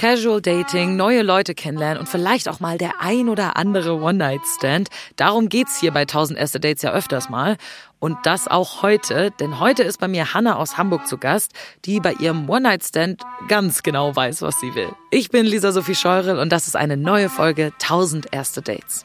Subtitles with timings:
[0.00, 4.88] Casual Dating, neue Leute kennenlernen und vielleicht auch mal der ein oder andere One-Night-Stand.
[5.16, 7.58] Darum geht's hier bei 1000 erste Dates ja öfters mal.
[7.98, 11.52] Und das auch heute, denn heute ist bei mir Hanna aus Hamburg zu Gast,
[11.84, 14.88] die bei ihrem One-Night-Stand ganz genau weiß, was sie will.
[15.10, 19.04] Ich bin Lisa Sophie Scheurel und das ist eine neue Folge 1000 erste Dates.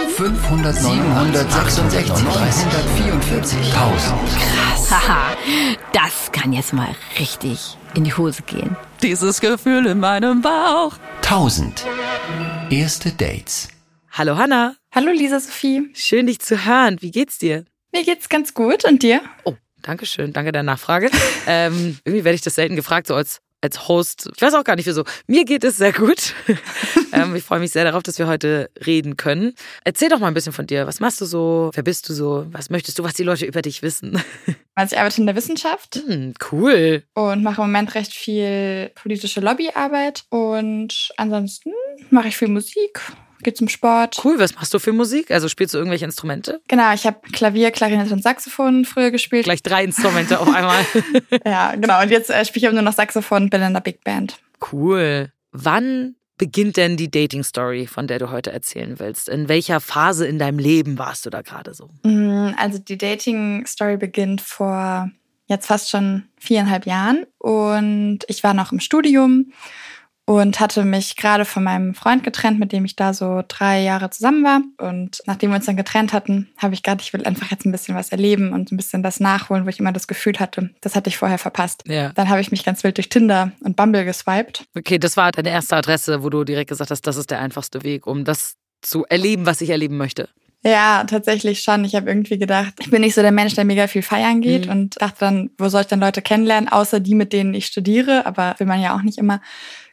[0.21, 4.91] 500, 766, 344, 1000.
[4.91, 5.35] Haha,
[5.93, 8.75] das kann jetzt mal richtig in die Hose gehen.
[9.01, 10.93] Dieses Gefühl in meinem Bauch.
[11.23, 11.87] 1000.
[12.69, 13.69] Erste Dates.
[14.11, 15.89] Hallo Hanna, Hallo Lisa Sophie.
[15.95, 16.97] schön dich zu hören.
[16.99, 17.65] Wie geht's dir?
[17.91, 19.21] Mir geht's ganz gut und dir?
[19.43, 21.09] Oh, danke schön, danke der Nachfrage.
[21.47, 24.29] ähm, irgendwie werde ich das selten gefragt, so als, als Host.
[24.35, 25.03] Ich weiß auch gar nicht wieso.
[25.27, 26.33] Mir geht es sehr gut.
[27.13, 29.53] ähm, ich freue mich sehr darauf, dass wir heute reden können.
[29.83, 30.87] Erzähl doch mal ein bisschen von dir.
[30.87, 31.71] Was machst du so?
[31.73, 32.45] Wer bist du so?
[32.51, 34.21] Was möchtest du, was die Leute über dich wissen?
[34.73, 37.03] Also ich arbeite in der Wissenschaft hm, cool.
[37.13, 41.73] und mache im Moment recht viel politische Lobbyarbeit und ansonsten
[42.09, 43.01] mache ich viel Musik,
[43.43, 44.19] gehe zum Sport.
[44.23, 45.31] Cool, was machst du für Musik?
[45.31, 46.61] Also spielst du irgendwelche Instrumente?
[46.67, 49.43] Genau, ich habe Klavier, Klarinette und Saxophon früher gespielt.
[49.45, 50.85] Gleich drei Instrumente auf einmal.
[51.45, 52.01] Ja, genau.
[52.01, 54.37] Und jetzt äh, spiele ich aber nur noch Saxophon und bin in der Big Band.
[54.71, 55.31] Cool.
[55.51, 59.29] Wann beginnt denn die Dating-Story, von der du heute erzählen willst?
[59.29, 61.89] In welcher Phase in deinem Leben warst du da gerade so?
[62.03, 65.09] Mm, Also die Dating-Story beginnt vor
[65.47, 69.51] jetzt fast schon viereinhalb Jahren und ich war noch im Studium
[70.25, 74.09] und hatte mich gerade von meinem Freund getrennt, mit dem ich da so drei Jahre
[74.11, 74.61] zusammen war.
[74.77, 77.71] Und nachdem wir uns dann getrennt hatten, habe ich gerade, ich will einfach jetzt ein
[77.71, 80.95] bisschen was erleben und ein bisschen das nachholen, wo ich immer das Gefühl hatte, das
[80.95, 81.83] hatte ich vorher verpasst.
[81.87, 82.11] Ja.
[82.13, 84.63] Dann habe ich mich ganz wild durch Tinder und Bumble geswiped.
[84.77, 87.83] Okay, das war deine erste Adresse, wo du direkt gesagt hast, das ist der einfachste
[87.83, 90.29] Weg, um das zu erleben, was ich erleben möchte.
[90.63, 91.83] Ja, tatsächlich schon.
[91.85, 94.67] Ich habe irgendwie gedacht, ich bin nicht so der Mensch, der mega viel feiern geht
[94.67, 94.71] Mhm.
[94.71, 98.27] und dachte dann, wo soll ich denn Leute kennenlernen, außer die, mit denen ich studiere,
[98.27, 99.41] aber will man ja auch nicht immer.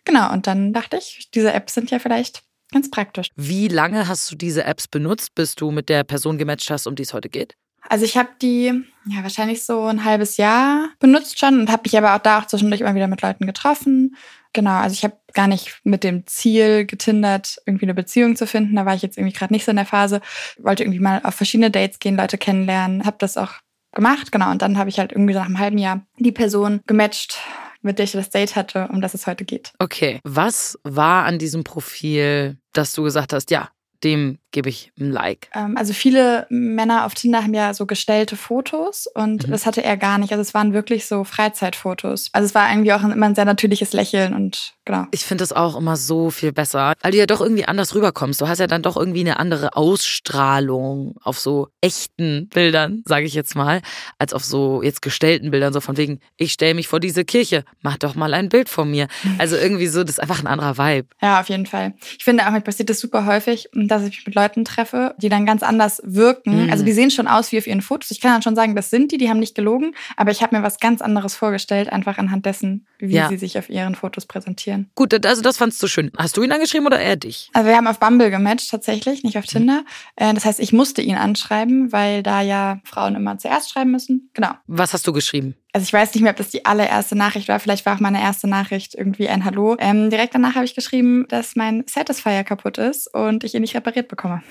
[0.08, 2.42] Genau, und dann dachte ich, diese Apps sind ja vielleicht
[2.72, 3.28] ganz praktisch.
[3.36, 6.94] Wie lange hast du diese Apps benutzt, bis du mit der Person gematcht hast, um
[6.94, 7.56] die es heute geht?
[7.90, 11.96] Also ich habe die ja wahrscheinlich so ein halbes Jahr benutzt schon und habe mich
[11.96, 14.16] aber auch da auch zwischendurch immer wieder mit Leuten getroffen.
[14.54, 18.76] Genau, also ich habe gar nicht mit dem Ziel getindert, irgendwie eine Beziehung zu finden.
[18.76, 20.22] Da war ich jetzt irgendwie gerade nicht so in der Phase.
[20.58, 23.52] Wollte irgendwie mal auf verschiedene Dates gehen, Leute kennenlernen, habe das auch
[23.92, 24.50] gemacht, genau.
[24.50, 27.38] Und dann habe ich halt irgendwie nach einem halben Jahr die Person gematcht,
[27.80, 29.72] mit der ich das Date hatte, um das es heute geht.
[29.78, 33.70] Okay, was war an diesem Profil, dass du gesagt hast, ja,
[34.04, 35.48] dem gebe ich ein Like?
[35.54, 39.50] Ähm, also viele Männer auf Tinder haben ja so gestellte Fotos und Mhm.
[39.50, 40.32] das hatte er gar nicht.
[40.32, 42.30] Also es waren wirklich so Freizeitfotos.
[42.32, 45.06] Also es war irgendwie auch immer ein sehr natürliches Lächeln und genau.
[45.10, 48.40] Ich finde das auch immer so viel besser, weil du ja doch irgendwie anders rüberkommst.
[48.40, 53.34] Du hast ja dann doch irgendwie eine andere Ausstrahlung auf so echten Bildern, sage ich
[53.34, 53.80] jetzt mal,
[54.18, 57.64] als auf so jetzt gestellten Bildern, so von wegen, ich stelle mich vor diese Kirche,
[57.82, 59.08] mach doch mal ein Bild von mir.
[59.38, 61.08] Also irgendwie so, das ist einfach ein anderer Vibe.
[61.22, 61.94] Ja, auf jeden Fall.
[62.18, 65.28] Ich finde auch, mir passiert das super häufig, dass ich mich mit Leuten treffe, die
[65.28, 66.64] dann ganz anders wirken.
[66.66, 66.70] Mhm.
[66.70, 68.10] Also die sehen schon aus wie auf ihren Fotos.
[68.10, 70.56] Ich kann dann schon sagen, das sind die, die haben nicht gelogen, aber ich habe
[70.56, 73.28] mir was ganz anderes vorgestellt, einfach anhand dessen, wie Ja.
[73.28, 74.90] sie sich auf ihren Fotos präsentieren.
[74.94, 76.10] Gut, also das fandst du schön.
[76.16, 77.50] Hast du ihn angeschrieben oder er dich?
[77.52, 79.84] Also wir haben auf Bumble gematcht tatsächlich, nicht auf Tinder.
[80.16, 84.30] Äh, Das heißt, ich musste ihn anschreiben, weil da ja Frauen immer zuerst schreiben müssen.
[84.34, 84.50] Genau.
[84.66, 85.54] Was hast du geschrieben?
[85.78, 87.60] Also ich weiß nicht mehr, ob das die allererste Nachricht war.
[87.60, 89.76] Vielleicht war auch meine erste Nachricht irgendwie ein Hallo.
[89.78, 93.76] Ähm, direkt danach habe ich geschrieben, dass mein Satisfier kaputt ist und ich ihn nicht
[93.76, 94.42] repariert bekomme.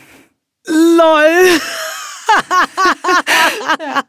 [0.65, 1.59] LOL.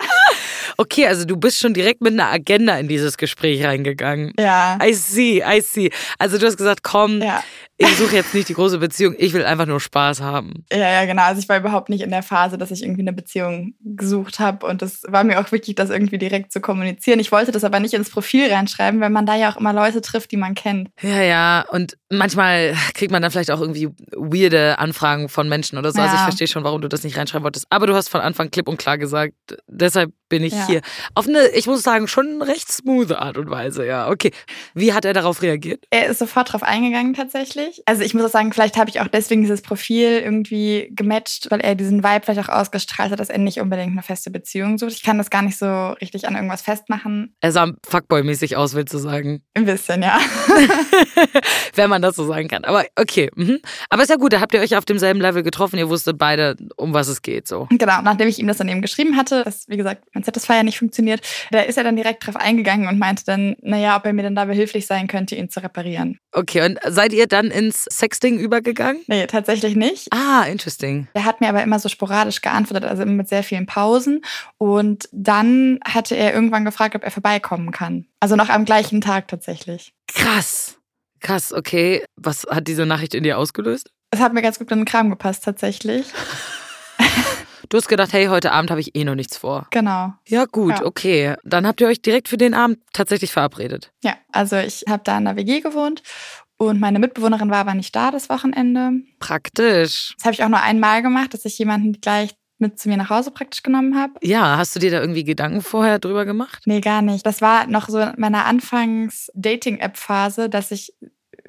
[0.81, 4.33] Okay, also du bist schon direkt mit einer Agenda in dieses Gespräch reingegangen.
[4.39, 4.79] Ja.
[4.81, 5.91] I see, I see.
[6.21, 7.43] Also du hast gesagt, komm, Ja.
[7.81, 10.65] Ich suche jetzt nicht die große Beziehung, ich will einfach nur Spaß haben.
[10.73, 11.23] Ja, ja, genau.
[11.23, 14.67] Also ich war überhaupt nicht in der Phase, dass ich irgendwie eine Beziehung gesucht habe.
[14.67, 17.21] Und das war mir auch wichtig, das irgendwie direkt zu kommunizieren.
[17.21, 20.01] Ich wollte das aber nicht ins Profil reinschreiben, weil man da ja auch immer Leute
[20.01, 20.91] trifft, die man kennt.
[21.03, 21.65] Ja, ja.
[21.71, 26.01] Und manchmal kriegt man dann vielleicht auch irgendwie weirde Anfragen von Menschen oder so.
[26.01, 26.25] Also ich Ja.
[26.25, 27.67] verstehe schon, warum du das nicht reinschreiben wolltest.
[27.71, 29.35] Aber du hast von Anfang klipp und klar gesagt,
[29.69, 30.67] deshalb bin ich Ja.
[30.67, 30.81] hier.
[31.15, 34.11] Auf eine, ich muss sagen, schon recht smooth Art und Weise, ja.
[34.11, 34.33] Okay.
[34.75, 35.85] Wie hat er darauf reagiert?
[35.91, 37.68] Er ist sofort drauf eingegangen tatsächlich.
[37.69, 37.87] Tatsächlich.
[37.87, 41.61] Also ich muss auch sagen, vielleicht habe ich auch deswegen dieses Profil irgendwie gematcht, weil
[41.61, 44.93] er diesen Vibe vielleicht auch ausgestrahlt hat, dass er nicht unbedingt eine feste Beziehung sucht.
[44.93, 47.35] Ich kann das gar nicht so richtig an irgendwas festmachen.
[47.41, 49.43] Er sah Fuckboy-mäßig aus, willst du sagen?
[49.55, 50.19] Ein bisschen, ja.
[51.75, 52.65] Wenn man das so sagen kann.
[52.65, 53.31] Aber okay.
[53.35, 53.61] Mhm.
[53.91, 55.79] Aber ist ja gut, da habt ihr euch auf demselben Level getroffen.
[55.79, 57.49] Ihr wusstet beide, um was es geht.
[57.49, 57.67] So.
[57.71, 60.79] Genau, nachdem ich ihm das dann eben geschrieben hatte, dass, wie gesagt, mein Satisfier nicht
[60.79, 64.23] funktioniert, da ist er dann direkt drauf eingegangen und meinte dann, naja, ob er mir
[64.23, 66.19] denn da behilflich sein könnte, ihn zu reparieren.
[66.33, 69.03] Okay, und seid ihr dann ins Sexting übergegangen?
[69.09, 70.09] Nee, tatsächlich nicht.
[70.13, 71.09] Ah, interesting.
[71.15, 74.23] Er hat mir aber immer so sporadisch geantwortet, also immer mit sehr vielen Pausen.
[74.59, 78.07] Und dann hatte er irgendwann gefragt, ob er vorbeikommen kann.
[78.21, 79.93] Also noch am gleichen Tag tatsächlich.
[80.07, 80.77] Krass.
[81.21, 82.05] Krass, okay.
[82.17, 83.91] Was hat diese Nachricht in dir ausgelöst?
[84.11, 86.07] Es hat mir ganz gut in den Kram gepasst, tatsächlich.
[87.71, 89.67] Du hast gedacht, hey, heute Abend habe ich eh noch nichts vor.
[89.73, 90.15] Genau.
[90.27, 90.87] Ja, gut, Ja.
[90.87, 91.35] okay.
[91.45, 93.93] Dann habt ihr euch direkt für den Abend tatsächlich verabredet.
[94.03, 96.03] Ja, also ich habe da in der WG gewohnt
[96.59, 98.91] und meine Mitbewohnerin war aber nicht da das Wochenende.
[99.21, 100.15] Praktisch.
[100.17, 103.11] Das habe ich auch nur einmal gemacht, dass ich jemanden gleich mit zu mir nach
[103.11, 104.15] Hause praktisch genommen habe.
[104.23, 106.63] Ja, hast du dir da irgendwie Gedanken vorher drüber gemacht?
[106.67, 107.25] Nee, gar nicht.
[107.25, 110.93] Das war noch so in meiner Anfangs-Dating-App-Phase, dass ich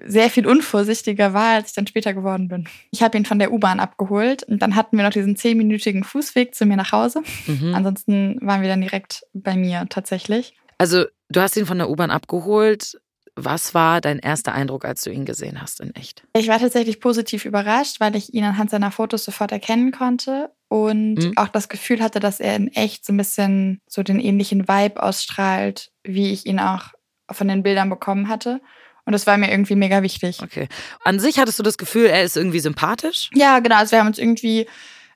[0.06, 2.68] sehr viel unvorsichtiger war, als ich dann später geworden bin.
[2.92, 6.56] Ich habe ihn von der U-Bahn abgeholt und dann hatten wir noch diesen zehnminütigen Fußweg
[6.56, 7.22] zu mir nach Hause.
[7.48, 7.74] Mhm.
[7.74, 10.54] Ansonsten waren wir dann direkt bei mir tatsächlich.
[10.78, 13.00] Also, du hast ihn von der U-Bahn abgeholt.
[13.44, 16.24] Was war dein erster Eindruck, als du ihn gesehen hast in echt?
[16.34, 21.16] Ich war tatsächlich positiv überrascht, weil ich ihn anhand seiner Fotos sofort erkennen konnte und
[21.16, 21.34] Mhm.
[21.38, 25.02] auch das Gefühl hatte, dass er in echt so ein bisschen so den ähnlichen Vibe
[25.02, 26.88] ausstrahlt, wie ich ihn auch
[27.32, 28.62] von den Bildern bekommen hatte.
[29.06, 30.40] Und das war mir irgendwie mega wichtig.
[30.44, 30.68] Okay.
[31.04, 33.30] An sich hattest du das Gefühl, er ist irgendwie sympathisch?
[33.34, 33.78] Ja, genau.
[33.78, 34.68] Also wir haben uns irgendwie,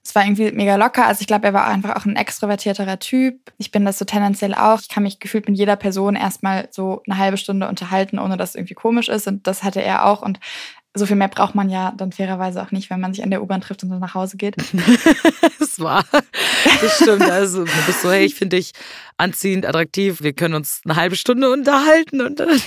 [0.06, 1.06] es war irgendwie mega locker.
[1.06, 3.54] Also ich glaube, er war einfach auch ein extrovertierterer Typ.
[3.58, 4.82] Ich bin das so tendenziell auch.
[4.82, 8.50] Ich kann mich gefühlt mit jeder Person erstmal so eine halbe Stunde unterhalten, ohne dass
[8.50, 9.28] es irgendwie komisch ist.
[9.28, 10.22] Und das hatte er auch.
[10.22, 10.40] Und
[10.96, 13.42] so viel mehr braucht man ja dann fairerweise auch nicht, wenn man sich an der
[13.42, 14.56] U-Bahn trifft und dann nach Hause geht.
[15.60, 16.04] Das war.
[16.82, 17.24] Das stimmt.
[17.24, 18.74] Also, du bist so, hey, ich finde dich
[19.18, 20.22] anziehend, attraktiv.
[20.22, 22.50] Wir können uns eine halbe Stunde unterhalten und dann,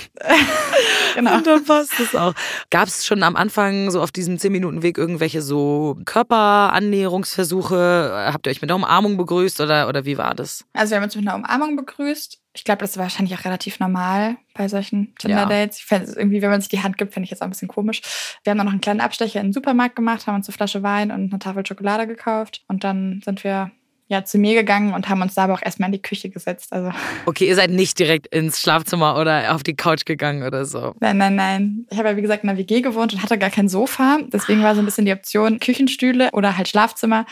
[1.15, 1.37] Genau.
[1.37, 2.33] und dann passt es auch.
[2.69, 8.29] Gab es schon am Anfang so auf diesem 10-Minuten-Weg irgendwelche so Körperannäherungsversuche?
[8.33, 10.65] Habt ihr euch mit der Umarmung begrüßt oder, oder wie war das?
[10.73, 12.39] Also wir haben uns mit einer Umarmung begrüßt.
[12.57, 15.77] Ich glaube, das ist wahrscheinlich auch relativ normal bei solchen Tinder-Dates.
[15.77, 17.51] Ich fände es irgendwie, wenn man sich die Hand gibt, finde ich jetzt auch ein
[17.51, 18.01] bisschen komisch.
[18.43, 20.83] Wir haben dann noch einen kleinen Abstecher in den Supermarkt gemacht, haben uns eine Flasche
[20.83, 22.63] Wein und eine Tafel Schokolade gekauft.
[22.67, 23.71] Und dann sind wir
[24.09, 26.71] ja zu mir gegangen und haben uns da aber auch erstmal in die Küche gesetzt.
[26.71, 26.91] Also
[27.25, 30.95] Okay, ihr seid nicht direkt ins Schlafzimmer oder auf die Couch gegangen oder so.
[30.99, 31.85] nein, nein, nein.
[31.89, 34.19] Ich habe ja wie gesagt in einer WG gewohnt und hatte gar kein Sofa.
[34.31, 37.25] Deswegen war so ein bisschen die Option Küchenstühle oder halt Schlafzimmer.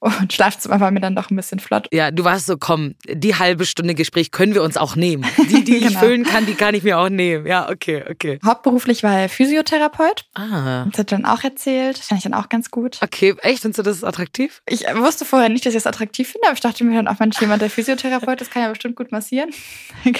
[0.00, 1.86] Und Schlafzimmer war mir dann doch ein bisschen flott.
[1.92, 5.26] Ja, du warst so, komm, die halbe Stunde Gespräch können wir uns auch nehmen.
[5.50, 6.00] Die, die ich Genau.
[6.00, 7.46] füllen kann, die kann ich mir auch nehmen.
[7.46, 8.38] Ja, okay, okay.
[8.44, 10.24] Hauptberuflich war er Physiotherapeut.
[10.34, 10.86] Ah.
[10.90, 11.98] Das hat dann auch erzählt.
[11.98, 12.98] Das fand ich dann auch ganz gut.
[13.02, 13.60] Okay, echt?
[13.62, 14.62] Findest du das attraktiv?
[14.66, 17.18] Ich wusste vorher nicht, dass ich es attraktiv finde, aber ich dachte mir dann auch,
[17.18, 19.50] Mensch, jemand, der Physiotherapeut ist, kann ja bestimmt gut massieren.
[20.04, 20.12] kann,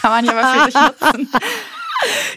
[0.00, 1.28] kann man ja aber für sich nutzen.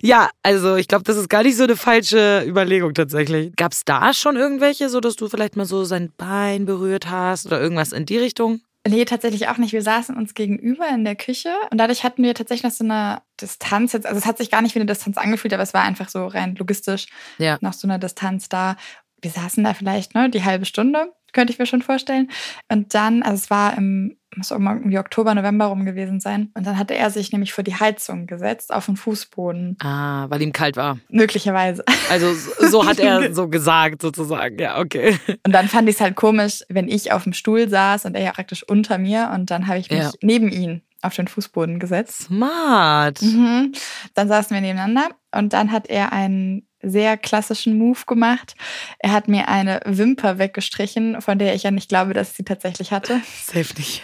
[0.02, 3.56] Ja, also ich glaube, das ist gar nicht so eine falsche Überlegung tatsächlich.
[3.56, 7.46] Gab es da schon irgendwelche, so dass du vielleicht mal so sein Bein berührt hast
[7.46, 8.62] oder irgendwas in die Richtung?
[8.88, 9.74] Nee, tatsächlich auch nicht.
[9.74, 13.22] Wir saßen uns gegenüber in der Küche und dadurch hatten wir tatsächlich noch so eine
[13.42, 14.06] Distanz jetzt.
[14.06, 16.26] Also es hat sich gar nicht wie eine Distanz angefühlt, aber es war einfach so
[16.26, 17.08] rein logistisch
[17.38, 17.58] Ja.
[17.60, 18.78] noch so eine Distanz da.
[19.22, 22.30] Wir saßen da vielleicht ne, die halbe Stunde, könnte ich mir schon vorstellen.
[22.72, 26.52] Und dann, also es war im, muss auch mal irgendwie Oktober, November rum gewesen sein.
[26.54, 29.78] Und dann hatte er sich nämlich vor die Heizung gesetzt, auf den Fußboden.
[29.82, 31.00] Ah, weil ihm kalt war.
[31.10, 31.84] Möglicherweise.
[32.10, 34.58] Also so so hat er so gesagt sozusagen.
[34.60, 35.18] Ja, okay.
[35.46, 38.22] Und dann fand ich es halt komisch, wenn ich auf dem Stuhl saß und er
[38.24, 40.12] ja praktisch unter mir und dann habe ich mich Ja.
[40.22, 42.24] neben ihn auf den Fußboden gesetzt.
[42.24, 43.22] Smart.
[43.22, 43.74] Mhm.
[44.14, 48.56] Dann saßen wir nebeneinander und dann hat er einen sehr klassischen Move gemacht.
[49.00, 52.44] Er hat mir eine Wimper weggestrichen, von der ich ja nicht glaube, dass ich sie
[52.44, 53.22] tatsächlich hatte.
[53.46, 54.04] Safe nicht.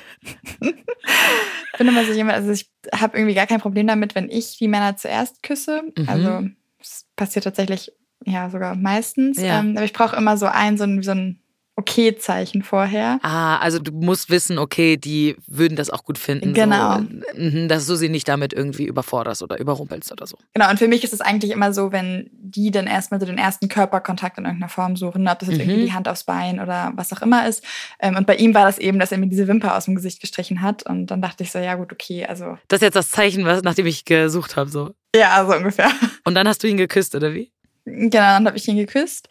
[0.61, 4.57] Ich bin immer so jemand, also ich habe irgendwie gar kein Problem damit, wenn ich
[4.57, 5.83] die Männer zuerst küsse.
[5.97, 6.09] Mhm.
[6.09, 6.47] Also
[6.79, 7.91] es passiert tatsächlich
[8.25, 9.39] ja sogar meistens.
[9.39, 9.59] Ja.
[9.59, 11.42] Ähm, aber ich brauche immer so ein, so ein, so ein
[11.75, 13.19] Okay-Zeichen vorher.
[13.23, 16.53] Ah, also du musst wissen, okay, die würden das auch gut finden.
[16.53, 16.99] Genau.
[16.99, 20.37] So, mhm, dass du sie nicht damit irgendwie überforderst oder überrumpelst oder so.
[20.53, 23.37] Genau, und für mich ist es eigentlich immer so, wenn die dann erstmal so den
[23.39, 25.69] ersten Körperkontakt in irgendeiner Form suchen, ob das jetzt Mhm.
[25.69, 27.63] irgendwie die Hand aufs Bein oder was auch immer ist.
[27.99, 30.21] Ähm, Und bei ihm war das eben, dass er mir diese Wimper aus dem Gesicht
[30.21, 30.83] gestrichen hat.
[30.83, 33.63] Und dann dachte ich so, ja gut, okay, also Das ist jetzt das Zeichen, was,
[33.63, 34.69] nach dem ich gesucht habe.
[34.69, 34.91] So.
[35.15, 35.89] ja, so ungefähr.
[36.23, 37.51] Und dann hast du ihn geküsst, oder wie?
[37.85, 39.27] Genau, dann habe ich ihn geküsst.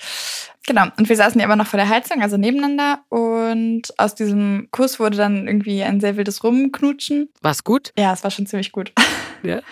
[0.67, 3.01] Genau, und wir saßen ja immer noch vor der Heizung, also nebeneinander.
[3.09, 7.29] Und aus diesem Kuss wurde dann irgendwie ein sehr wildes Rumknutschen.
[7.41, 7.93] War's gut?
[7.99, 8.93] Ja, es war schon ziemlich gut.
[9.45, 9.61] Ja.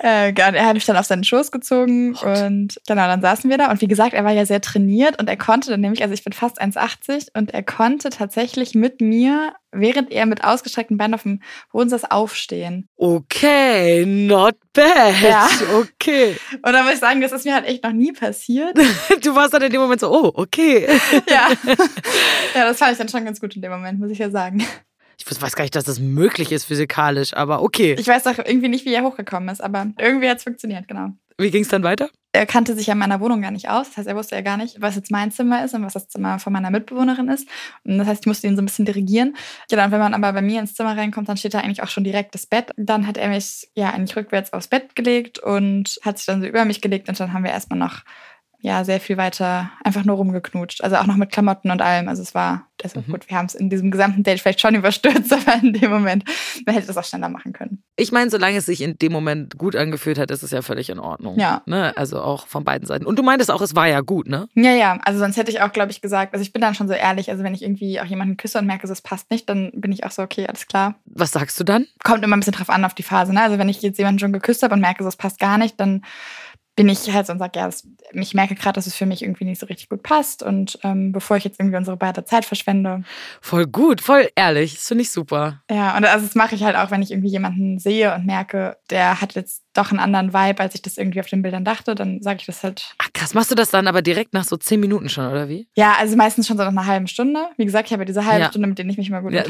[0.00, 3.58] Äh, genau, er hat mich dann auf seinen Schoß gezogen und genau, dann saßen wir
[3.58, 3.70] da.
[3.70, 6.22] Und wie gesagt, er war ja sehr trainiert und er konnte dann nämlich, also ich
[6.22, 11.24] bin fast 1,80 und er konnte tatsächlich mit mir, während er mit ausgestreckten Beinen auf
[11.24, 11.42] dem
[11.72, 12.88] Boden saß, aufstehen.
[12.96, 15.20] Okay, not bad.
[15.22, 15.48] Ja.
[15.80, 16.36] Okay.
[16.62, 18.76] Und da muss ich sagen, das ist mir halt echt noch nie passiert.
[19.22, 20.86] Du warst dann in dem Moment so, oh, okay.
[21.28, 21.48] ja.
[22.54, 24.64] ja, das fand ich dann schon ganz gut in dem Moment, muss ich ja sagen.
[25.18, 27.96] Ich weiß gar nicht, dass das möglich ist physikalisch, aber okay.
[27.98, 31.10] Ich weiß auch irgendwie nicht, wie er hochgekommen ist, aber irgendwie hat es funktioniert, genau.
[31.40, 32.10] Wie ging es dann weiter?
[32.32, 33.88] Er kannte sich ja in meiner Wohnung gar nicht aus.
[33.88, 36.08] Das heißt, er wusste ja gar nicht, was jetzt mein Zimmer ist und was das
[36.08, 37.48] Zimmer von meiner Mitbewohnerin ist.
[37.84, 39.36] Und das heißt, ich musste ihn so ein bisschen dirigieren.
[39.70, 41.88] Genau, und wenn man aber bei mir ins Zimmer reinkommt, dann steht da eigentlich auch
[41.88, 42.70] schon direkt das Bett.
[42.76, 46.48] Dann hat er mich ja eigentlich rückwärts aufs Bett gelegt und hat sich dann so
[46.48, 48.02] über mich gelegt und dann haben wir erstmal noch
[48.60, 50.82] ja, sehr viel weiter einfach nur rumgeknutscht.
[50.82, 52.08] Also auch noch mit Klamotten und allem.
[52.08, 53.12] Also es war, also Mhm.
[53.12, 56.24] gut, wir haben es in diesem gesamten Date vielleicht schon überstürzt, aber in dem Moment,
[56.66, 57.82] man hätte das auch schneller machen können.
[57.96, 60.90] Ich meine, solange es sich in dem Moment gut angefühlt hat, ist es ja völlig
[60.90, 61.38] in Ordnung.
[61.38, 61.62] Ja.
[61.66, 61.96] Ne?
[61.96, 63.06] Also auch von beiden Seiten.
[63.06, 64.48] Und du meintest auch, es war ja gut, ne?
[64.54, 66.88] Ja, ja, also sonst hätte ich auch, glaube ich, gesagt, also ich bin dann schon
[66.88, 69.70] so ehrlich, also wenn ich irgendwie auch jemanden küsse und merke, es passt nicht, dann
[69.74, 70.96] bin ich auch so, okay, alles klar.
[71.06, 71.86] Was sagst du dann?
[72.02, 73.42] Kommt immer ein bisschen drauf an auf die Phase, ne?
[73.42, 76.02] Also wenn ich jetzt jemanden schon geküsst habe und merke, es passt gar nicht, dann
[76.78, 79.22] bin ich halt so und sage, ja, das, ich merke gerade, dass es für mich
[79.22, 82.44] irgendwie nicht so richtig gut passt und ähm, bevor ich jetzt irgendwie unsere beide Zeit
[82.44, 83.02] verschwende.
[83.40, 84.74] Voll gut, voll ehrlich.
[84.74, 85.60] Das finde ich super.
[85.68, 88.76] Ja, und also das mache ich halt auch, wenn ich irgendwie jemanden sehe und merke,
[88.90, 91.94] der hat jetzt doch einen anderen Vibe, als ich das irgendwie auf den Bildern dachte,
[91.94, 92.94] dann sage ich das halt.
[92.98, 95.68] Ach krass, machst du das dann aber direkt nach so zehn Minuten schon, oder wie?
[95.76, 97.46] Ja, also meistens schon so nach einer halben Stunde.
[97.56, 98.48] Wie gesagt, ich habe ja diese halbe Ja.
[98.50, 99.44] Stunde, mit denen ich mich mal gut Ja.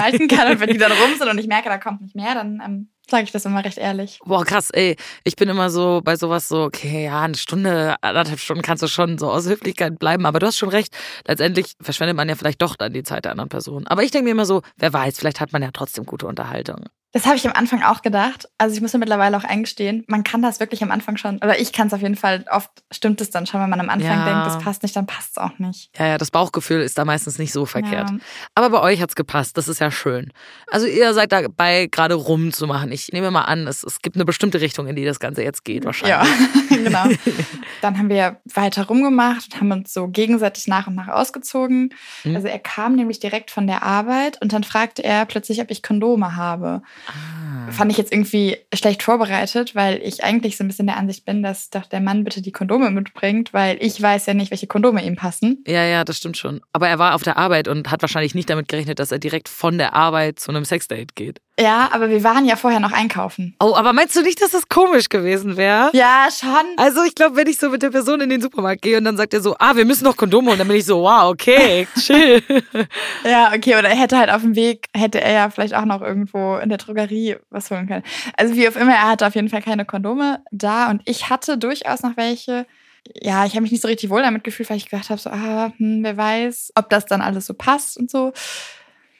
[0.00, 0.52] halten kann.
[0.52, 2.88] Und wenn die dann rum sind und ich merke, da kommt nicht mehr, dann ähm,
[3.10, 4.18] sage ich das immer recht ehrlich.
[4.24, 4.96] Boah, krass, ey.
[5.24, 8.86] Ich bin immer so bei sowas so, okay, ja, eine Stunde, anderthalb Stunden kannst du
[8.88, 10.24] schon so aus Höflichkeit bleiben.
[10.26, 10.96] Aber du hast schon recht.
[11.26, 13.86] Letztendlich verschwendet man ja vielleicht doch dann die Zeit der anderen Person.
[13.86, 16.84] Aber ich denke mir immer so, wer weiß, vielleicht hat man ja trotzdem gute Unterhaltung.
[17.14, 18.48] Das habe ich am Anfang auch gedacht.
[18.58, 21.60] Also ich muss mir mittlerweile auch eingestehen, man kann das wirklich am Anfang schon, oder
[21.60, 24.18] ich kann es auf jeden Fall, oft stimmt es dann schon, wenn man am Anfang
[24.18, 24.24] Ja.
[24.24, 25.96] denkt, das passt nicht, dann passt es auch nicht.
[25.96, 28.10] Ja, ja, das Bauchgefühl ist da meistens nicht so verkehrt.
[28.10, 28.16] Ja.
[28.56, 30.32] Aber bei euch hat's gepasst, das ist ja schön.
[30.66, 32.90] Also ihr seid dabei, gerade rumzumachen.
[32.90, 35.64] Ich nehme mal an, es, es gibt eine bestimmte Richtung, in die das Ganze jetzt
[35.64, 36.28] geht wahrscheinlich.
[36.68, 37.04] Ja, genau.
[37.80, 41.94] Dann haben wir weiter rumgemacht und haben uns so gegenseitig nach und nach ausgezogen.
[42.24, 42.34] Mhm.
[42.34, 45.82] Also er kam nämlich direkt von der Arbeit und dann fragte er plötzlich, ob ich
[45.82, 46.82] Kondome habe.
[47.06, 47.70] Ah.
[47.70, 51.42] Fand ich jetzt irgendwie schlecht vorbereitet, weil ich eigentlich so ein bisschen der Ansicht bin,
[51.42, 55.04] dass doch der Mann bitte die Kondome mitbringt, weil ich weiß ja nicht, welche Kondome
[55.04, 55.64] ihm passen.
[55.66, 56.60] Ja, ja, das stimmt schon.
[56.72, 59.48] Aber er war auf der Arbeit und hat wahrscheinlich nicht damit gerechnet, dass er direkt
[59.48, 61.40] von der Arbeit zu einem Sexdate geht.
[61.58, 63.54] Ja, aber wir waren ja vorher noch einkaufen.
[63.60, 65.90] Oh, aber meinst du nicht, dass das komisch gewesen wäre?
[65.92, 66.64] Ja, schon.
[66.76, 69.16] Also ich glaube, wenn ich so mit der Person in den Supermarkt gehe und dann
[69.16, 71.86] sagt er so, ah, wir müssen noch Kondome und dann bin ich so, wow, okay,
[72.00, 72.42] chill.
[73.24, 76.02] Ja, okay, oder er hätte halt auf dem Weg, hätte er ja vielleicht auch noch
[76.02, 78.02] irgendwo in der Drogerie was holen können.
[78.36, 81.56] Also wie auch immer, er hatte auf jeden Fall keine Kondome da und ich hatte
[81.56, 82.66] durchaus noch welche.
[83.20, 85.30] Ja, ich habe mich nicht so richtig wohl damit gefühlt, weil ich gedacht habe, so,
[85.30, 88.32] ah, hm, wer weiß, ob das dann alles so passt und so.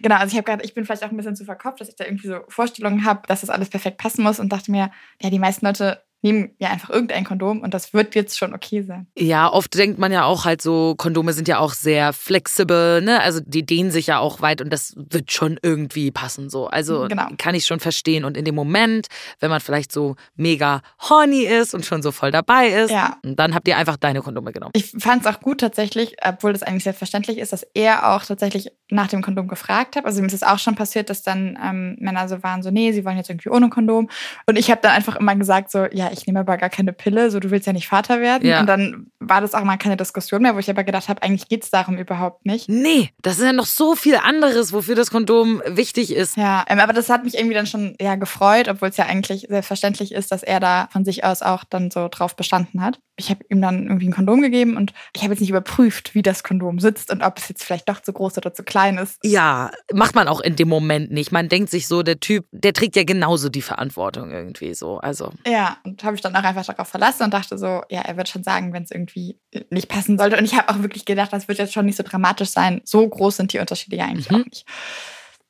[0.04, 1.96] Genau, also ich habe gerade, ich bin vielleicht auch ein bisschen zu verkopft, dass ich
[1.96, 4.90] da irgendwie so Vorstellungen habe, dass das alles perfekt passen muss und dachte mir,
[5.23, 8.83] ja, die meisten Leute nehmen ja einfach irgendein Kondom und das wird jetzt schon okay
[8.83, 9.07] sein.
[9.16, 13.21] Ja, oft denkt man ja auch halt so, Kondome sind ja auch sehr flexibel, ne?
[13.21, 16.66] Also die dehnen sich ja auch weit und das wird schon irgendwie passen so.
[16.66, 17.28] Also Genau.
[17.38, 18.25] kann ich schon verstehen.
[18.25, 19.07] Und in dem Moment,
[19.40, 23.19] wenn man vielleicht so mega horny ist und schon so voll dabei ist, Ja.
[23.23, 24.73] dann habt ihr einfach deine Kondome genommen.
[24.75, 28.73] Ich fand es auch gut tatsächlich, obwohl das eigentlich selbstverständlich ist, dass er auch tatsächlich
[28.90, 30.07] nach dem Kondom gefragt hat.
[30.07, 32.93] Also ihm ist es auch schon passiert, dass dann ähm, Männer so waren, so nee,
[32.93, 34.09] sie wollen jetzt irgendwie ohne Kondom.
[34.47, 37.30] Und ich habe dann einfach immer gesagt so, ja, ich nehme aber gar keine Pille,
[37.30, 38.47] so du willst ja nicht Vater werden.
[38.47, 38.61] Ja.
[38.61, 41.49] Und dann war das auch mal keine Diskussion mehr, wo ich aber gedacht habe, eigentlich
[41.49, 42.68] geht's darum überhaupt nicht.
[42.68, 46.37] Nee, das ist ja noch so viel anderes, wofür das Kondom wichtig ist.
[46.37, 49.47] Ja, ähm, aber das hat mich irgendwie dann schon ja gefreut, obwohl es ja eigentlich
[49.49, 53.00] selbstverständlich ist, dass er da von sich aus auch dann so drauf bestanden hat.
[53.16, 56.23] Ich habe ihm dann irgendwie ein Kondom gegeben und ich habe jetzt nicht überprüft, wie
[56.23, 59.18] das Kondom sitzt und ob es jetzt vielleicht doch zu groß oder zu klein ist.
[59.23, 61.33] Ja, macht man auch in dem Moment nicht.
[61.33, 64.99] Man denkt sich so, der Typ, der trägt ja genauso die Verantwortung irgendwie so.
[64.99, 68.16] Also, Ja, und habe ich dann auch einfach darauf verlassen und dachte so, ja, er
[68.16, 69.38] wird schon sagen, wenn es irgendwie
[69.70, 70.37] nicht passen sollte.
[70.37, 72.80] Und ich habe auch wirklich gedacht, das wird jetzt schon nicht so dramatisch sein.
[72.84, 74.37] So groß sind die Unterschiede ja eigentlich Mhm.
[74.40, 74.66] auch nicht.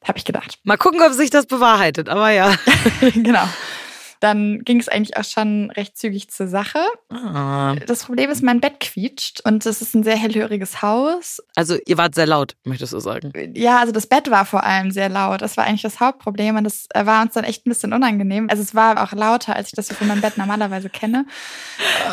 [0.07, 0.59] Habe ich gedacht.
[0.65, 2.09] mal gucken, ob sich das bewahrheitet.
[2.09, 2.55] Aber ja.
[3.15, 3.49] genau.
[4.25, 6.79] Dann ging es eigentlich auch schon recht zügig zur Sache.
[7.11, 7.75] Ah.
[7.87, 11.43] Das Problem ist, mein Bett quietscht und es ist ein sehr hellhöriges Haus.
[11.57, 13.35] Also, ihr wart sehr laut, möchtest du sagen.
[13.55, 15.43] Ja, also das Bett war vor allem sehr laut.
[15.43, 18.49] Das war eigentlich das Hauptproblem und das äh, war uns dann echt ein bisschen unangenehm.
[18.49, 21.27] Also es war auch lauter, als ich das von meinem Bett normalerweise kenne.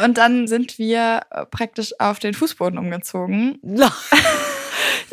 [0.04, 3.58] Und dann sind wir äh, praktisch auf den Fußboden umgezogen.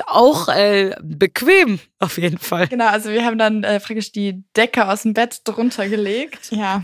[0.06, 2.68] Auch äh, bequem, auf jeden Fall.
[2.68, 6.50] Genau, also wir haben dann äh, praktisch die Decke aus dem Bett drunter gelegt.
[6.58, 6.82] Ja.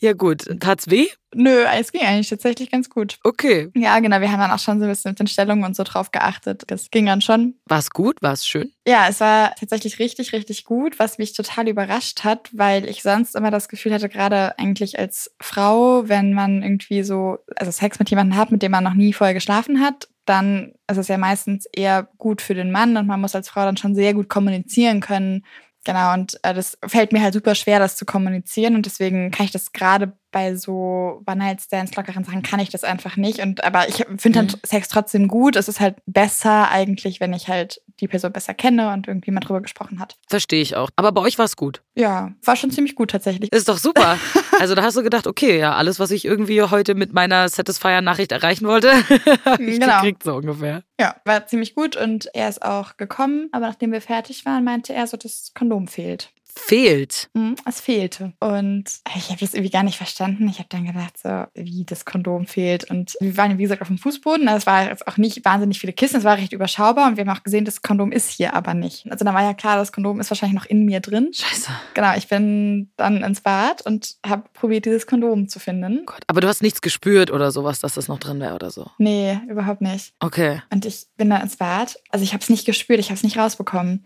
[0.00, 0.44] Ja, gut.
[0.60, 1.08] Tat's weh?
[1.34, 3.18] Nö, es ging eigentlich tatsächlich ganz gut.
[3.24, 3.68] Okay.
[3.74, 5.82] Ja, genau, wir haben dann auch schon so ein bisschen mit den Stellungen und so
[5.82, 6.64] drauf geachtet.
[6.68, 7.54] Das ging dann schon.
[7.66, 8.22] War's gut?
[8.22, 8.72] War's schön?
[8.86, 13.34] Ja, es war tatsächlich richtig, richtig gut, was mich total überrascht hat, weil ich sonst
[13.34, 18.10] immer das Gefühl hatte, gerade eigentlich als Frau, wenn man irgendwie so, also Sex mit
[18.10, 21.66] jemandem hat, mit dem man noch nie vorher geschlafen hat, dann ist es ja meistens
[21.72, 25.00] eher gut für den Mann und man muss als Frau dann schon sehr gut kommunizieren
[25.00, 25.44] können.
[25.84, 29.46] Genau, und äh, das fällt mir halt super schwer, das zu kommunizieren und deswegen kann
[29.46, 33.40] ich das gerade bei so One-Night-Stands, lockeren Sachen kann ich das einfach nicht.
[33.40, 34.48] Und aber ich finde Mhm.
[34.64, 35.56] Sex trotzdem gut.
[35.56, 39.40] Es ist halt besser eigentlich, wenn ich halt die Person besser kenne und irgendwie mal
[39.40, 40.16] drüber gesprochen hat.
[40.28, 40.90] Verstehe ich auch.
[40.96, 41.82] Aber bei euch war's gut.
[41.96, 43.52] Ja, war schon ziemlich gut tatsächlich.
[43.52, 44.18] Ist doch super.
[44.60, 48.32] Also da hast du gedacht, okay, ja, alles, was ich irgendwie heute mit meiner Satisfier-Nachricht
[48.32, 48.90] erreichen wollte,
[49.44, 50.00] habe ich Genau.
[50.00, 50.82] gekriegt, so ungefähr.
[51.00, 53.48] Ja, war ziemlich gut und er ist auch gekommen.
[53.52, 56.30] Aber nachdem wir fertig waren, meinte er so, das Kondom fehlt.
[56.66, 57.30] Fehlt.
[57.34, 58.32] Mhm, Es fehlte.
[58.40, 58.84] Und
[59.16, 60.48] ich habe das irgendwie gar nicht verstanden.
[60.48, 62.90] Ich habe dann gedacht, so, wie das Kondom fehlt.
[62.90, 64.46] Und wir waren, wie gesagt, auf dem Fußboden.
[64.48, 66.16] Es war jetzt auch nicht wahnsinnig viele Kissen.
[66.16, 67.06] Es war recht überschaubar.
[67.08, 69.10] Und wir haben auch gesehen, das Kondom ist hier aber nicht.
[69.10, 71.30] Also dann war ja klar, das Kondom ist wahrscheinlich noch in mir drin.
[71.32, 71.70] Scheiße.
[71.94, 76.02] Genau, ich bin dann ins Bad und habe probiert, dieses Kondom zu finden.
[76.06, 76.22] Gott.
[76.26, 78.90] Aber du hast nichts gespürt oder sowas, dass das noch drin wäre oder so.
[78.98, 80.12] Nee, überhaupt nicht.
[80.20, 80.62] Okay.
[80.70, 81.96] Und ich bin dann ins Bad.
[82.10, 84.04] Also ich habe es nicht gespürt, ich habe es nicht rausbekommen.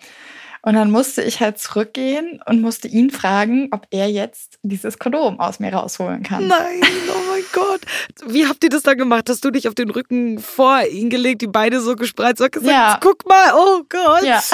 [0.65, 5.41] Und dann musste ich halt zurückgehen und musste ihn fragen, ob er jetzt dieses Kondom
[5.41, 6.47] aus mir rausholen kann.
[6.47, 7.81] Nein, oh mein Gott.
[8.27, 9.29] Wie habt ihr das dann gemacht?
[9.29, 12.71] Hast du dich auf den Rücken vor ihn gelegt, die Beine so gespreizt und gesagt,
[12.73, 12.99] Ja.
[13.03, 14.23] guck mal, oh Gott.
[14.23, 14.41] Ja.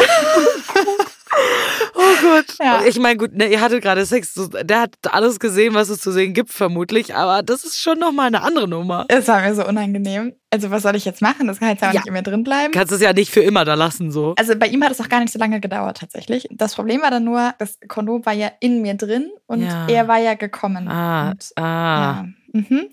[1.95, 2.47] Oh Gott.
[2.61, 2.83] Ja.
[2.87, 4.35] Ich meine, gut, ne, ihr hattet gerade Sex.
[4.63, 7.15] Der hat alles gesehen, was es zu sehen gibt, vermutlich.
[7.15, 9.05] Aber das ist schon nochmal eine andere Nummer.
[9.09, 10.35] Es war mir so unangenehm.
[10.51, 11.47] Also was soll ich jetzt machen?
[11.47, 12.01] Das kann jetzt auch Ja.
[12.01, 12.73] nicht in mir drin bleiben.
[12.73, 14.35] Kannst es ja nicht für immer da lassen, so.
[14.39, 16.47] Also bei ihm hat es auch gar nicht so lange gedauert tatsächlich.
[16.51, 19.87] Das Problem war dann nur, das Kondom war ja in mir drin und Ja.
[19.89, 20.89] er war ja gekommen.
[20.89, 21.63] Ah, und, ah.
[21.63, 22.27] ja.
[22.53, 22.89] Mhm.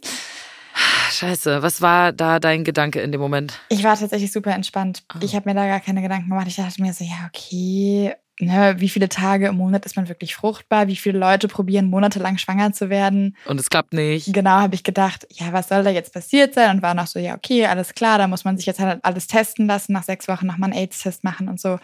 [1.12, 1.62] Scheiße.
[1.62, 3.54] Was war da dein Gedanke in dem Moment?
[3.70, 5.04] Ich war tatsächlich super entspannt.
[5.08, 5.20] Ah.
[5.22, 6.48] Ich habe mir da gar keine Gedanken gemacht.
[6.48, 10.36] Ich dachte mir so, ja, okay, ne, wie viele Tage im Monat ist man wirklich
[10.36, 10.88] fruchtbar?
[10.88, 13.36] Wie viele Leute probieren monatelang schwanger zu werden?
[13.46, 14.34] Und es klappt nicht.
[14.34, 16.76] Genau, habe ich gedacht, ja, was soll da jetzt passiert sein?
[16.76, 19.28] Und war noch so, ja, okay, alles klar, da muss man sich jetzt halt alles
[19.28, 21.80] testen lassen, nach sechs Wochen nochmal einen AIDS-Test machen und so.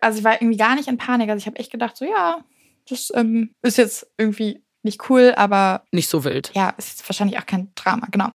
[0.00, 1.28] Also ich war irgendwie gar nicht in Panik.
[1.30, 2.38] Also ich habe echt gedacht, so, ja,
[2.88, 6.50] das ähm, ist jetzt irgendwie nicht cool, aber Nicht so wild.
[6.54, 8.30] ja, ist jetzt wahrscheinlich auch kein Drama, genau.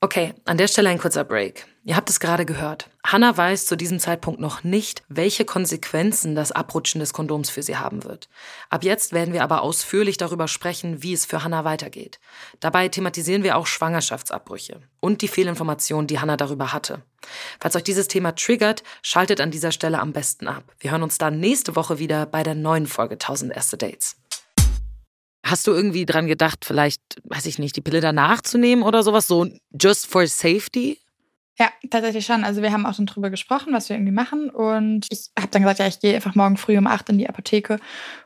[0.00, 1.66] Okay, an der Stelle ein kurzer Break.
[1.82, 2.88] Ihr habt es gerade gehört.
[3.04, 7.78] Hannah weiß zu diesem Zeitpunkt noch nicht, welche Konsequenzen das Abrutschen des Kondoms für sie
[7.78, 8.28] haben wird.
[8.70, 12.20] Ab jetzt werden wir aber ausführlich darüber sprechen, wie es für Hannah weitergeht.
[12.60, 17.02] Dabei thematisieren wir auch Schwangerschaftsabbrüche und die Fehlinformationen, die Hannah darüber hatte.
[17.58, 20.62] Falls euch dieses Thema triggert, schaltet an dieser Stelle am besten ab.
[20.78, 24.14] Wir hören uns dann nächste Woche wieder bei der neuen Folge 1000 erste Dates.
[25.44, 29.02] Hast du irgendwie dran gedacht, vielleicht, weiß ich nicht, die Pille danach zu nehmen oder
[29.02, 29.26] sowas?
[29.26, 30.98] So just for safety?
[31.58, 32.44] Ja, tatsächlich schon.
[32.44, 34.48] Also wir haben auch dann drüber gesprochen, was wir irgendwie machen.
[34.48, 37.28] Und ich habe dann gesagt, ja, ich gehe einfach morgen früh um acht in die
[37.28, 37.80] Apotheke,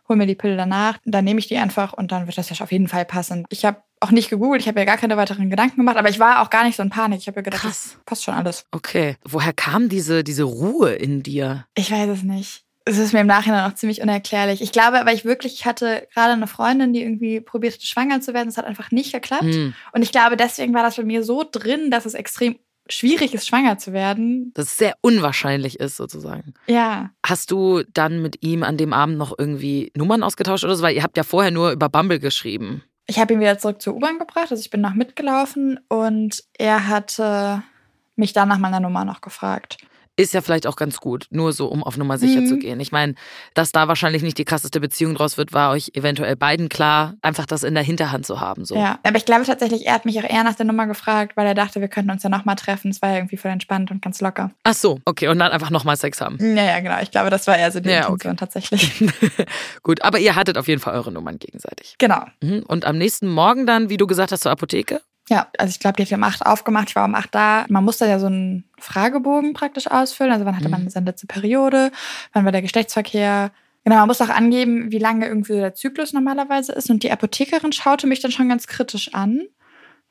[0.06, 2.62] hole mir die Pille danach, dann nehme ich die einfach und dann wird das ja
[2.62, 3.46] auf jeden Fall passen.
[3.48, 6.18] Ich habe auch nicht gegoogelt, ich habe ja gar keine weiteren Gedanken gemacht, aber ich
[6.18, 7.20] war auch gar nicht so in Panik.
[7.20, 7.92] Ich habe ja gedacht, Krass.
[7.94, 8.66] das passt schon alles.
[8.70, 9.16] Okay.
[9.24, 11.64] Woher kam diese, diese Ruhe in dir?
[11.74, 12.64] Ich weiß es nicht.
[12.84, 14.60] Es ist mir im Nachhinein auch ziemlich unerklärlich.
[14.60, 18.34] Ich glaube, weil ich wirklich, ich hatte gerade eine Freundin, die irgendwie probierte, schwanger zu
[18.34, 18.48] werden.
[18.48, 19.44] Es hat einfach nicht geklappt.
[19.44, 22.56] Hm, Und ich glaube, deswegen war das bei mir so drin, dass es extrem
[22.88, 24.50] schwierig ist, schwanger zu werden.
[24.54, 26.54] dass es sehr unwahrscheinlich ist, sozusagen.
[26.66, 27.10] Ja.
[27.24, 30.82] Hast du dann mit ihm an dem Abend noch irgendwie Nummern ausgetauscht oder so?
[30.82, 32.82] Weil ihr habt ja vorher nur über Bumble geschrieben.
[33.06, 36.88] Ich habe ihn wieder zurück zur U-Bahn gebracht, also ich bin noch mitgelaufen und er
[36.88, 37.62] hatte
[38.16, 39.76] mich dann nach meiner Nummer noch gefragt.
[40.16, 42.46] Ist ja vielleicht auch ganz gut, nur so, um auf Nummer sicher Mhm.
[42.46, 42.80] zu gehen.
[42.80, 43.14] Ich meine,
[43.54, 47.46] dass da wahrscheinlich nicht die krasseste Beziehung draus wird, war euch eventuell beiden klar, einfach
[47.46, 48.66] das in der Hinterhand zu haben.
[48.66, 48.76] So.
[48.76, 51.46] Ja, aber ich glaube tatsächlich, er hat mich auch eher nach der Nummer gefragt, weil
[51.46, 52.90] er dachte, wir könnten uns ja nochmal treffen.
[52.90, 54.50] Es war ja irgendwie voll entspannt und ganz locker.
[54.64, 56.36] Ach so, okay, und dann einfach nochmal Sex haben.
[56.40, 57.00] Ja, ja, genau.
[57.00, 58.92] Ich glaube, das war eher so die Ja, Intention tatsächlich.
[59.82, 61.94] Gut, aber ihr hattet auf jeden Fall eure Nummern gegenseitig.
[61.98, 62.24] Genau.
[62.42, 62.64] Mhm.
[62.68, 65.00] Und am nächsten Morgen dann, wie du gesagt hast, zur Apotheke?
[65.32, 67.64] Ja, also ich glaube, die hat um acht aufgemacht, ich war um acht da.
[67.70, 70.30] Man musste ja so einen Fragebogen praktisch ausfüllen.
[70.30, 71.90] Also wann hatte man seine letzte Periode,
[72.34, 73.50] wann war der Geschlechtsverkehr.
[73.82, 76.90] Genau, man muss auch angeben, wie lange irgendwie der Zyklus normalerweise ist.
[76.90, 79.40] Und die Apothekerin schaute mich dann schon ganz kritisch an.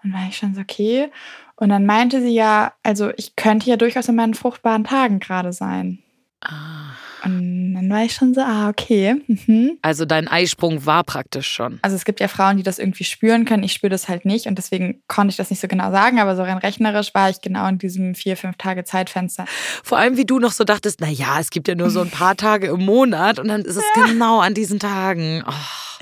[0.01, 1.11] Dann war ich schon so, okay.
[1.55, 5.53] Und dann meinte sie ja, also ich könnte ja durchaus in meinen fruchtbaren Tagen gerade
[5.53, 5.99] sein.
[6.41, 6.91] Ah.
[7.23, 9.15] Und dann war ich schon so, ah, okay.
[9.27, 9.77] Mhm.
[9.83, 11.77] Also dein Eisprung war praktisch schon.
[11.83, 13.61] Also es gibt ja Frauen, die das irgendwie spüren können.
[13.61, 16.35] Ich spüre das halt nicht und deswegen konnte ich das nicht so genau sagen, aber
[16.35, 19.45] so rein rechnerisch war ich genau in diesem vier, fünf Tage Zeitfenster.
[19.83, 22.09] Vor allem, wie du noch so dachtest, na ja, es gibt ja nur so ein
[22.09, 25.43] paar Tage im Monat und dann ist es genau an diesen Tagen.
[25.47, 25.53] Oh.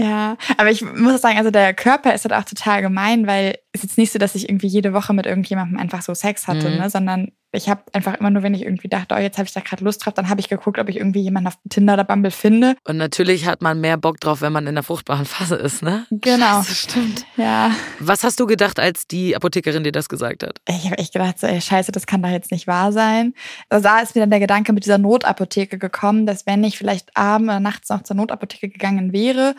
[0.02, 3.84] Ja, aber ich muss sagen, also der Körper ist halt auch total gemein, weil es
[3.84, 6.70] ist jetzt nicht so, dass ich irgendwie jede Woche mit irgendjemandem einfach so Sex hatte,
[6.70, 6.78] Mhm.
[6.78, 6.90] ne?
[6.90, 9.60] sondern ich habe einfach immer nur, wenn ich irgendwie dachte, oh, jetzt habe ich da
[9.62, 12.32] gerade Lust drauf, dann habe ich geguckt, ob ich irgendwie jemanden auf Tinder oder Bumble
[12.32, 12.76] finde.
[12.88, 16.06] Und natürlich hat man mehr Bock drauf, wenn man in der fruchtbaren Phase ist, ne?
[16.12, 16.60] Genau.
[16.60, 17.26] Das stimmt.
[17.38, 20.60] Ja, Was hast du gedacht, als die Apothekerin dir das gesagt hat?
[20.68, 23.34] ich habe echt gedacht, so, ey, scheiße, das kann doch jetzt nicht wahr sein.
[23.70, 27.16] Also da ist mir dann der Gedanke mit dieser Notapotheke gekommen, dass wenn ich vielleicht
[27.18, 29.56] abends oder nachts noch zur Notapotheke gegangen wäre,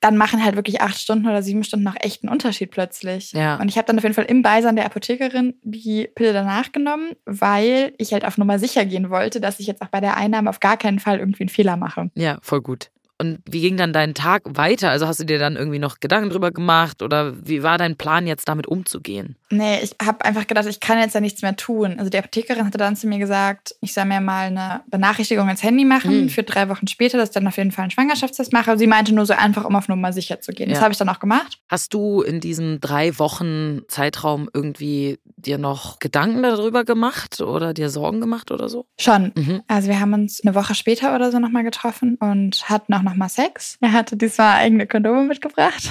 [0.00, 3.32] dann machen halt wirklich acht Stunden oder sieben Stunden noch echt einen Unterschied plötzlich.
[3.32, 3.56] Ja.
[3.56, 7.12] Und ich habe dann auf jeden Fall im Beisein der Apothekerin die Pille danach genommen,
[7.24, 10.50] weil ich halt auf Nummer sicher gehen wollte, dass ich jetzt auch bei der Einnahme
[10.50, 12.10] auf gar keinen Fall irgendwie einen Fehler mache.
[12.14, 12.90] Ja, voll gut.
[13.20, 14.90] Und wie ging dann dein Tag weiter?
[14.90, 18.26] Also hast du dir dann irgendwie noch Gedanken drüber gemacht oder wie war dein Plan
[18.28, 19.34] jetzt damit umzugehen?
[19.50, 21.96] Nee, ich habe einfach gedacht, ich kann jetzt ja nichts mehr tun.
[21.98, 25.62] Also die Apothekerin hatte dann zu mir gesagt, ich soll mir mal eine Benachrichtigung ins
[25.62, 26.28] Handy machen Mhm.
[26.28, 28.72] für drei Wochen später, dass ich dann auf jeden Fall einen Schwangerschaftstest mache.
[28.72, 30.68] Und sie meinte nur so einfach, um auf Nummer sicher zu gehen.
[30.68, 30.82] Das Ja.
[30.84, 31.58] habe ich dann auch gemacht.
[31.68, 37.90] Hast du in diesem drei Wochen Zeitraum irgendwie dir noch Gedanken darüber gemacht oder dir
[37.90, 38.86] Sorgen gemacht oder so?
[39.00, 39.32] Schon.
[39.34, 39.62] Mhm.
[39.66, 43.28] Also wir haben uns eine Woche später oder so nochmal getroffen und hatten auch nochmal
[43.28, 43.78] Sex.
[43.80, 45.90] Er hatte diesmal eigene Kondome mitgebracht.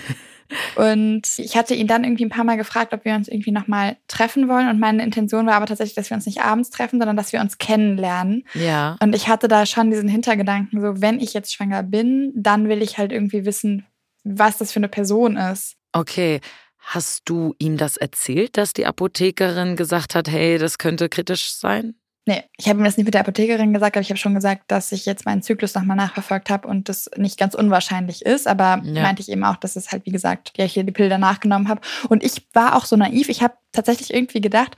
[0.76, 3.96] und ich hatte ihn dann irgendwie ein paar Mal gefragt, ob wir uns irgendwie nochmal
[4.08, 4.68] treffen wollen.
[4.68, 7.40] Und meine Intention war aber tatsächlich, dass wir uns nicht abends treffen, sondern dass wir
[7.40, 8.44] uns kennenlernen.
[8.54, 8.96] Ja.
[9.02, 12.82] Und ich hatte da schon diesen Hintergedanken, so wenn ich jetzt schwanger bin, dann will
[12.82, 13.86] ich halt irgendwie wissen,
[14.24, 15.76] was das für eine Person ist.
[15.92, 16.40] Okay.
[16.78, 21.96] Hast du ihm das erzählt, dass die Apothekerin gesagt hat, hey, das könnte kritisch sein?
[22.28, 24.64] Nee, ich habe ihm das nicht mit der Apothekerin gesagt, aber ich habe schon gesagt,
[24.66, 28.48] dass ich jetzt meinen Zyklus nochmal nachverfolgt habe und das nicht ganz unwahrscheinlich ist.
[28.48, 29.02] Aber Ja.
[29.02, 31.38] meinte ich eben auch, dass es halt, wie gesagt, ja, ich hier die Pille danach
[31.38, 31.80] genommen habe.
[32.08, 33.28] Und ich war auch so naiv.
[33.28, 34.76] Ich habe tatsächlich irgendwie gedacht,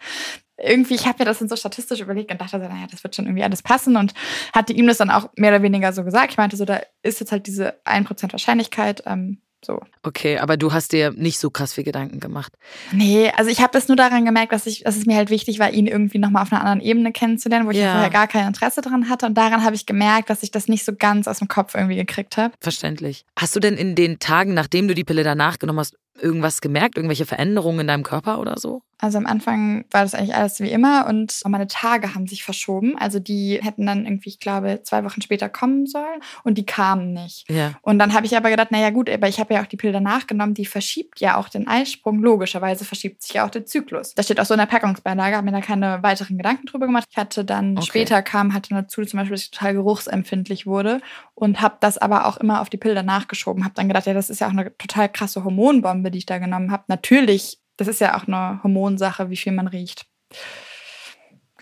[0.59, 3.17] irgendwie, ich habe mir das dann so statistisch überlegt und dachte so, naja, das wird
[3.17, 4.13] schon irgendwie alles passen und
[4.53, 6.33] hatte ihm das dann auch mehr oder weniger so gesagt.
[6.33, 9.81] Ich meinte so, da ist jetzt halt diese 1% Wahrscheinlichkeit, ähm, so.
[10.03, 12.53] Okay, aber du hast dir nicht so krass viel Gedanken gemacht.
[12.93, 15.59] Nee, also ich habe das nur daran gemerkt, dass, ich, dass es mir halt wichtig
[15.59, 17.93] war, ihn irgendwie nochmal auf einer anderen Ebene kennenzulernen, wo ich Ja.
[17.93, 19.27] vorher gar kein Interesse dran hatte.
[19.27, 21.97] Und daran habe ich gemerkt, dass ich das nicht so ganz aus dem Kopf irgendwie
[21.97, 22.55] gekriegt habe.
[22.61, 23.25] Verständlich.
[23.39, 26.97] Hast du denn in den Tagen, nachdem du die Pille danach genommen hast, irgendwas gemerkt?
[26.97, 28.83] Irgendwelche Veränderungen in deinem Körper oder so?
[29.01, 32.99] Also am Anfang war das eigentlich alles wie immer und meine Tage haben sich verschoben.
[32.99, 37.13] Also die hätten dann irgendwie, ich glaube, zwei Wochen später kommen sollen und die kamen
[37.13, 37.49] nicht.
[37.49, 37.75] Ja.
[37.83, 39.93] Und dann habe ich aber gedacht, naja gut, aber ich habe ja auch die Pille
[39.93, 42.19] danach genommen, die verschiebt ja auch den Eisprung.
[42.21, 44.15] Logischerweise verschiebt sich ja auch der Zyklus.
[44.17, 47.05] Das steht auch so in der Packungsbeilage, habe mir da keine weiteren Gedanken drüber gemacht.
[47.09, 47.87] Ich hatte dann Okay.
[47.87, 51.01] später kam halt dazu zum Beispiel, dass ich total geruchsempfindlich wurde
[51.37, 53.63] und habe das aber auch immer auf die Pille danach geschoben.
[53.65, 56.39] Habe dann gedacht, ja, das ist ja auch eine total krasse Hormonbombe, die ich da
[56.39, 56.85] genommen habe.
[56.89, 60.07] Natürlich, das ist ja auch eine Hormonsache, wie viel man riecht.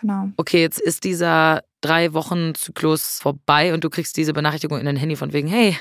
[0.00, 0.28] Genau.
[0.36, 4.96] Okay, jetzt ist dieser drei Wochen Zyklus vorbei und du kriegst diese Benachrichtigung in dein
[4.96, 5.76] Handy von wegen, hey,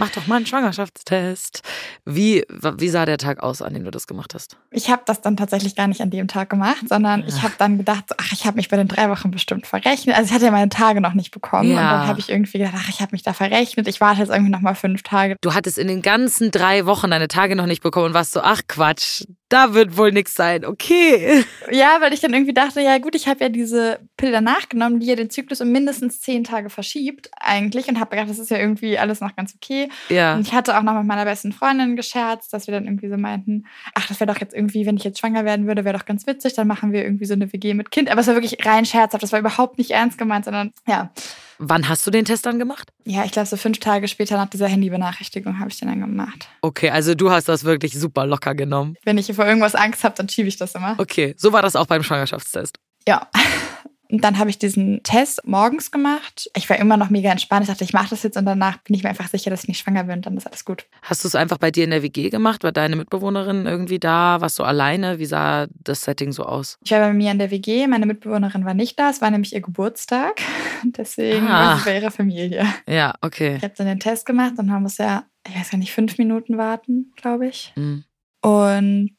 [0.00, 1.62] mach doch mal einen Schwangerschaftstest.
[2.04, 4.56] Wie, wie sah der Tag aus, an dem du das gemacht hast?
[4.70, 7.78] Ich habe das dann tatsächlich gar nicht an dem Tag gemacht, sondern ich habe dann
[7.78, 10.16] gedacht, ach, ich habe mich bei den drei Wochen bestimmt verrechnet.
[10.16, 11.98] Also ich hatte ja meine Tage noch nicht bekommen und Ja.
[11.98, 13.86] dann habe ich irgendwie gedacht, ach, ich habe mich da verrechnet.
[13.86, 15.36] Ich warte jetzt irgendwie noch mal fünf Tage.
[15.40, 18.40] Du hattest in den ganzen drei Wochen deine Tage noch nicht bekommen und warst so,
[18.40, 20.64] ach Quatsch, da wird wohl nichts sein.
[20.64, 21.44] Okay.
[21.70, 25.00] Ja, weil ich dann irgendwie dachte, ja gut, ich habe ja diese Pille danach genommen,
[25.00, 28.50] die ja den Zyklus um mindestens zehn Tage verschiebt eigentlich und habe gedacht, das ist
[28.50, 29.88] ja irgendwie alles noch ganz okay.
[30.08, 30.34] Ja.
[30.34, 33.16] Und ich hatte auch noch mit meiner besten Freundin gescherzt, dass wir dann irgendwie so
[33.16, 36.04] meinten, ach, das wäre doch jetzt irgendwie, wenn ich jetzt schwanger werden würde, wäre doch
[36.04, 38.10] ganz witzig, dann machen wir irgendwie so eine WG mit Kind.
[38.10, 41.10] Aber es war wirklich rein scherzhaft, das war überhaupt nicht ernst gemeint, sondern ja.
[41.58, 42.88] Wann hast du den Test dann gemacht?
[43.04, 46.48] Ja, ich glaube, so fünf Tage später nach dieser Handybenachrichtigung habe ich den dann gemacht.
[46.62, 48.96] Okay, also du hast das wirklich super locker genommen.
[49.04, 50.94] Wenn ich vor irgendwas Angst habe, dann schiebe ich das immer.
[50.96, 52.78] Okay, so war das auch beim Schwangerschaftstest.
[53.06, 53.28] Ja.
[54.10, 56.50] Und dann habe ich diesen Test morgens gemacht.
[56.56, 57.62] Ich war immer noch mega entspannt.
[57.64, 59.68] Ich dachte, ich mache das jetzt und danach bin ich mir einfach sicher, dass ich
[59.68, 60.86] nicht schwanger bin und dann ist alles gut.
[61.02, 62.64] Hast du es einfach bei dir in der WG gemacht?
[62.64, 64.40] War deine Mitbewohnerin irgendwie da?
[64.40, 65.18] Warst du alleine?
[65.18, 66.78] Wie sah das Setting so aus?
[66.84, 69.52] Ich war bei mir in der WG, meine Mitbewohnerin war nicht da, es war nämlich
[69.54, 70.40] ihr Geburtstag.
[70.84, 71.70] Deswegen Ah.
[71.70, 72.66] war sie bei ihrer Familie.
[72.88, 73.56] Ja, okay.
[73.56, 76.18] Ich habe dann den Test gemacht und man muss ja, ich weiß gar nicht, fünf
[76.18, 77.72] Minuten warten, glaube ich.
[77.76, 78.04] Mhm.
[78.42, 79.10] Und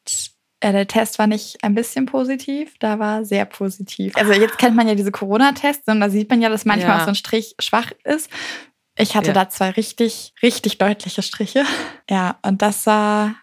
[0.70, 4.16] der Test war nicht ein bisschen positiv, da war sehr positiv.
[4.16, 7.00] Also jetzt kennt man ja diese Corona-Tests und da sieht man ja, dass manchmal Ja.
[7.00, 8.30] auch so ein Strich schwach ist.
[8.96, 9.32] Ich hatte Ja.
[9.32, 11.64] da zwei richtig, richtig deutliche Striche.
[12.10, 13.34] Ja, und das sah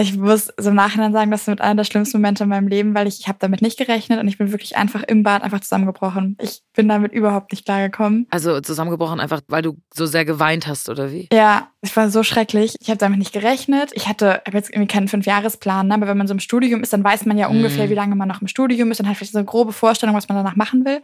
[0.00, 2.68] Ich muss so im Nachhinein sagen, das ist mit einer der schlimmsten Momente in meinem
[2.68, 5.42] Leben, weil ich, ich habe damit nicht gerechnet und ich bin wirklich einfach im Bad
[5.42, 6.36] einfach zusammengebrochen.
[6.40, 8.28] Ich bin damit überhaupt nicht klargekommen.
[8.30, 11.28] Also zusammengebrochen einfach, weil du so sehr geweint hast, oder wie?
[11.32, 12.76] Ja, es war so schrecklich.
[12.80, 13.90] Ich habe damit nicht gerechnet.
[13.94, 15.94] Ich hatte hab jetzt irgendwie keinen Fünfjahresplan, ne?
[15.94, 17.90] aber wenn man so im Studium ist, dann weiß man ja ungefähr, Mhm.
[17.90, 20.28] wie lange man noch im Studium ist und hat vielleicht so eine grobe Vorstellung, was
[20.28, 21.02] man danach machen will.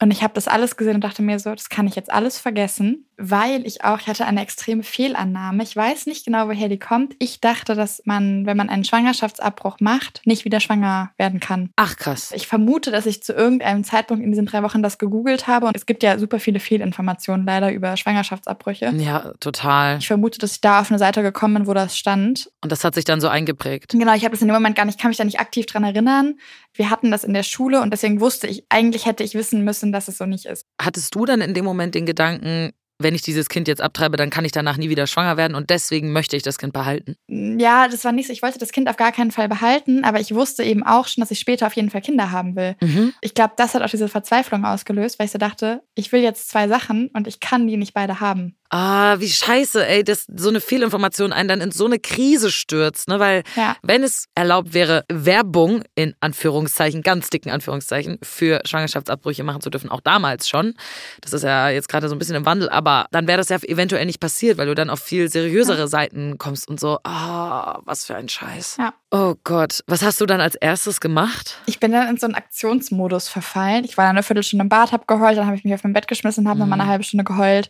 [0.00, 2.38] Und ich habe das alles gesehen und dachte mir so, das kann ich jetzt alles
[2.38, 5.62] vergessen, weil ich auch, ich hatte eine extreme Fehlannahme.
[5.62, 7.14] Ich weiß nicht genau, woher die kommt.
[7.18, 11.70] Ich dachte, dass man, wenn man einen Schwangerschaftsabbruch macht, nicht wieder schwanger werden kann.
[11.76, 12.32] Ach krass.
[12.34, 15.66] Ich vermute, dass ich zu irgendeinem Zeitpunkt in diesen drei Wochen das gegoogelt habe.
[15.66, 18.92] Und es gibt ja super viele Fehlinformationen leider über Schwangerschaftsabbrüche.
[18.96, 19.98] Ja, total.
[19.98, 22.50] Ich vermute, dass ich da auf eine Seite gekommen bin, wo das stand.
[22.62, 23.92] Und das hat sich dann so eingeprägt.
[23.92, 25.84] Genau, ich habe das in dem Moment gar nicht, kann mich da nicht aktiv dran
[25.84, 26.34] erinnern.
[26.74, 29.85] Wir hatten das in der Schule und deswegen wusste ich, eigentlich hätte ich wissen müssen,
[29.92, 30.66] dass es so nicht ist.
[30.80, 34.30] Hattest du dann in dem Moment den Gedanken, wenn ich dieses Kind jetzt abtreibe, dann
[34.30, 37.16] kann ich danach nie wieder schwanger werden und deswegen möchte ich das Kind behalten?
[37.28, 38.32] Ja, das war nicht so.
[38.32, 41.20] Ich wollte das Kind auf gar keinen Fall behalten, aber ich wusste eben auch schon,
[41.20, 42.76] dass ich später auf jeden Fall Kinder haben will.
[42.80, 43.12] Mhm.
[43.20, 46.48] Ich glaube, das hat auch diese Verzweiflung ausgelöst, weil ich so dachte, ich will jetzt
[46.48, 48.56] zwei Sachen und ich kann die nicht beide haben.
[48.70, 53.08] Ah, wie scheiße, ey, dass so eine Fehlinformation einen dann in so eine Krise stürzt,
[53.08, 53.18] ne?
[53.20, 53.76] Weil Ja.
[53.82, 59.90] wenn es erlaubt wäre, Werbung in Anführungszeichen, ganz dicken Anführungszeichen, für Schwangerschaftsabbrüche machen zu dürfen,
[59.90, 60.74] auch damals schon.
[61.20, 63.58] Das ist ja jetzt gerade so ein bisschen im Wandel, aber dann wäre das ja
[63.62, 68.04] eventuell nicht passiert, weil du dann auf viel seriösere Seiten kommst und so, ah, was
[68.06, 68.76] für ein Scheiß.
[68.78, 68.94] Ja.
[69.12, 71.58] Oh Gott, was hast du dann als erstes gemacht?
[71.66, 73.84] Ich bin dann in so einen Aktionsmodus verfallen.
[73.84, 75.92] Ich war dann eine Viertelstunde im Bad, habe geheult, dann habe ich mich auf mein
[75.92, 76.60] Bett geschmissen, habe Mhm.
[76.62, 77.68] nochmal eine halbe Stunde geheult.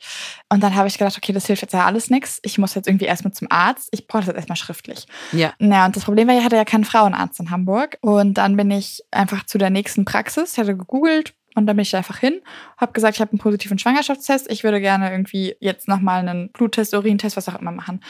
[0.49, 2.40] Und dann habe ich gedacht, okay, das hilft jetzt ja alles nichts.
[2.42, 3.88] Ich muss jetzt irgendwie erstmal zum Arzt.
[3.92, 5.07] Ich brauche das jetzt erstmal schriftlich.
[5.33, 5.53] Ja.
[5.59, 7.99] Ja, und das Problem war, ich hatte ja keinen Frauenarzt in Hamburg.
[8.01, 10.53] Und dann bin ich einfach zu der nächsten Praxis.
[10.53, 12.42] Ich hatte gegoogelt und dann bin ich da einfach hin,
[12.77, 14.51] habe gesagt, ich habe einen positiven Schwangerschaftstest.
[14.51, 18.05] Ich würde gerne irgendwie jetzt nochmal einen Bluttest, Urintest, was auch immer machen.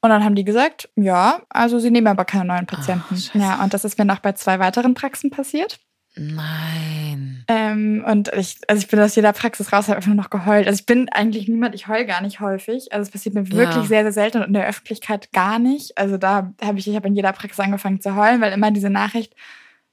[0.00, 3.16] Und dann haben die gesagt, ja, also sie nehmen aber keine neuen Patienten.
[3.16, 3.38] scheiße.
[3.38, 5.80] ja, und das ist mir noch bei zwei weiteren Praxen passiert.
[6.18, 7.44] Nein.
[7.48, 10.66] Ähm, und ich, also ich bin aus jeder Praxis raus, habe einfach nur noch geheult.
[10.66, 12.92] Also ich bin eigentlich niemand, ich heul gar nicht häufig.
[12.92, 13.88] Also es passiert mir wirklich Ja.
[13.88, 15.96] sehr, sehr selten und in der Öffentlichkeit gar nicht.
[15.96, 18.90] Also da habe ich, ich habe in jeder Praxis angefangen zu heulen, weil immer diese
[18.90, 19.34] Nachricht,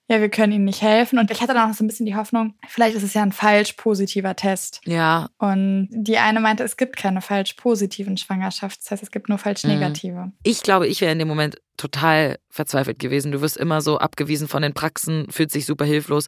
[0.07, 1.17] ja, wir können Ihnen nicht helfen.
[1.19, 3.31] Und ich hatte dann auch so ein bisschen die Hoffnung, vielleicht ist es ja ein
[3.31, 4.81] falsch positiver Test.
[4.85, 9.63] Ja, Und die eine meinte, es gibt keine falsch positiven Schwangerschaftstests, es gibt nur falsch
[9.63, 9.69] Mhm.
[9.71, 10.31] negative.
[10.43, 13.33] ich glaube, ich wäre in dem Moment total verzweifelt gewesen.
[13.33, 16.27] Du wirst immer so abgewiesen von den Praxen, fühlt sich super hilflos.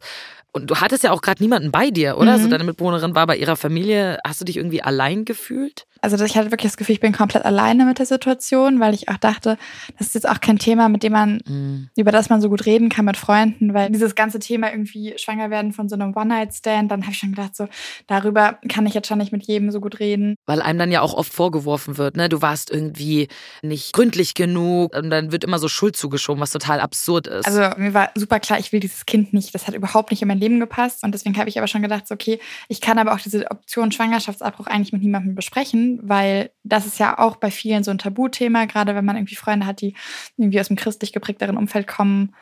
[0.52, 2.36] Und du hattest ja auch gerade niemanden bei dir, oder?
[2.36, 2.42] Mhm.
[2.42, 4.18] So deine Mitbewohnerin war bei ihrer Familie.
[4.26, 5.86] Hast du dich irgendwie allein gefühlt?
[6.00, 9.08] Also ich hatte wirklich das Gefühl, ich bin komplett alleine mit der Situation, weil ich
[9.08, 9.58] auch dachte,
[9.98, 11.88] das ist jetzt auch kein Thema, mit dem man Mhm.
[11.96, 15.50] über das man so gut reden kann mit Freunden, weil dieses ganze Thema irgendwie schwanger
[15.50, 17.68] werden von so einem One-Night-Stand, dann habe ich schon gedacht, so
[18.06, 20.36] darüber kann ich jetzt schon nicht mit jedem so gut reden.
[20.46, 22.28] Weil einem dann ja auch oft vorgeworfen wird, ne?
[22.28, 23.28] Du warst irgendwie
[23.62, 27.46] nicht gründlich genug und dann wird immer so Schuld zugeschoben, was total absurd ist.
[27.46, 29.54] Also mir war super klar, ich will dieses Kind nicht.
[29.54, 32.06] Das hat überhaupt nicht in mein Leben gepasst und deswegen habe ich aber schon gedacht,
[32.08, 36.86] so, okay, ich kann aber auch diese Option Schwangerschaftsabbruch eigentlich mit niemandem besprechen, weil das
[36.86, 39.94] ist ja auch bei vielen so ein Tabuthema, gerade wenn man irgendwie Freunde hat, die
[40.36, 42.34] irgendwie aus einem christlich geprägteren Umfeld kommen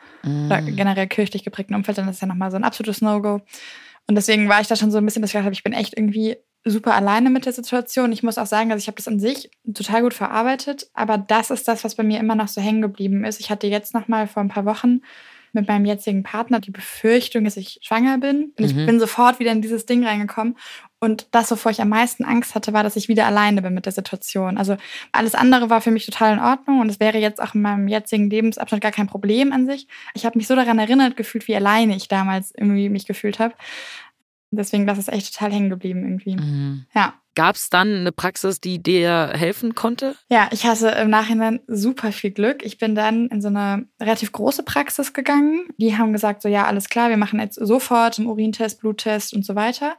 [0.47, 0.75] oder Mhm.
[0.75, 3.41] generell kirchlich geprägten Umfeld, dann ist das ja nochmal so ein absolutes No-Go.
[4.07, 5.73] Und deswegen war ich da schon so ein bisschen, dass ich gedacht habe, ich bin
[5.73, 8.11] echt irgendwie super alleine mit der Situation.
[8.11, 11.49] Ich muss auch sagen, also ich habe das an sich total gut verarbeitet, aber das
[11.51, 13.39] ist das, was bei mir immer noch so hängen geblieben ist.
[13.39, 15.01] Ich hatte jetzt noch mal vor ein paar Wochen
[15.53, 18.53] mit meinem jetzigen Partner die Befürchtung, dass ich schwanger bin.
[18.57, 18.85] Und ich Mhm.
[18.85, 20.57] bin sofort wieder in dieses Ding reingekommen.
[20.99, 23.85] Und das, wovor ich am meisten Angst hatte, war, dass ich wieder alleine bin mit
[23.85, 24.57] der Situation.
[24.57, 24.77] Also
[25.11, 27.87] alles andere war für mich total in Ordnung und es wäre jetzt auch in meinem
[27.87, 29.87] jetzigen Lebensabschnitt gar kein Problem an sich.
[30.15, 33.53] Ich habe mich so daran erinnert gefühlt, wie alleine ich damals irgendwie mich gefühlt habe.
[34.49, 36.37] Deswegen, das ist echt total hängen geblieben irgendwie.
[36.37, 36.85] Mhm.
[36.95, 37.13] Ja.
[37.35, 40.15] Gab es dann eine Praxis, die dir helfen konnte?
[40.27, 42.65] Ja, ich hatte im Nachhinein super viel Glück.
[42.65, 45.67] Ich bin dann in so eine relativ große Praxis gegangen.
[45.77, 49.45] Die haben gesagt, so ja, alles klar, wir machen jetzt sofort einen Urintest, Bluttest und
[49.45, 49.97] so weiter.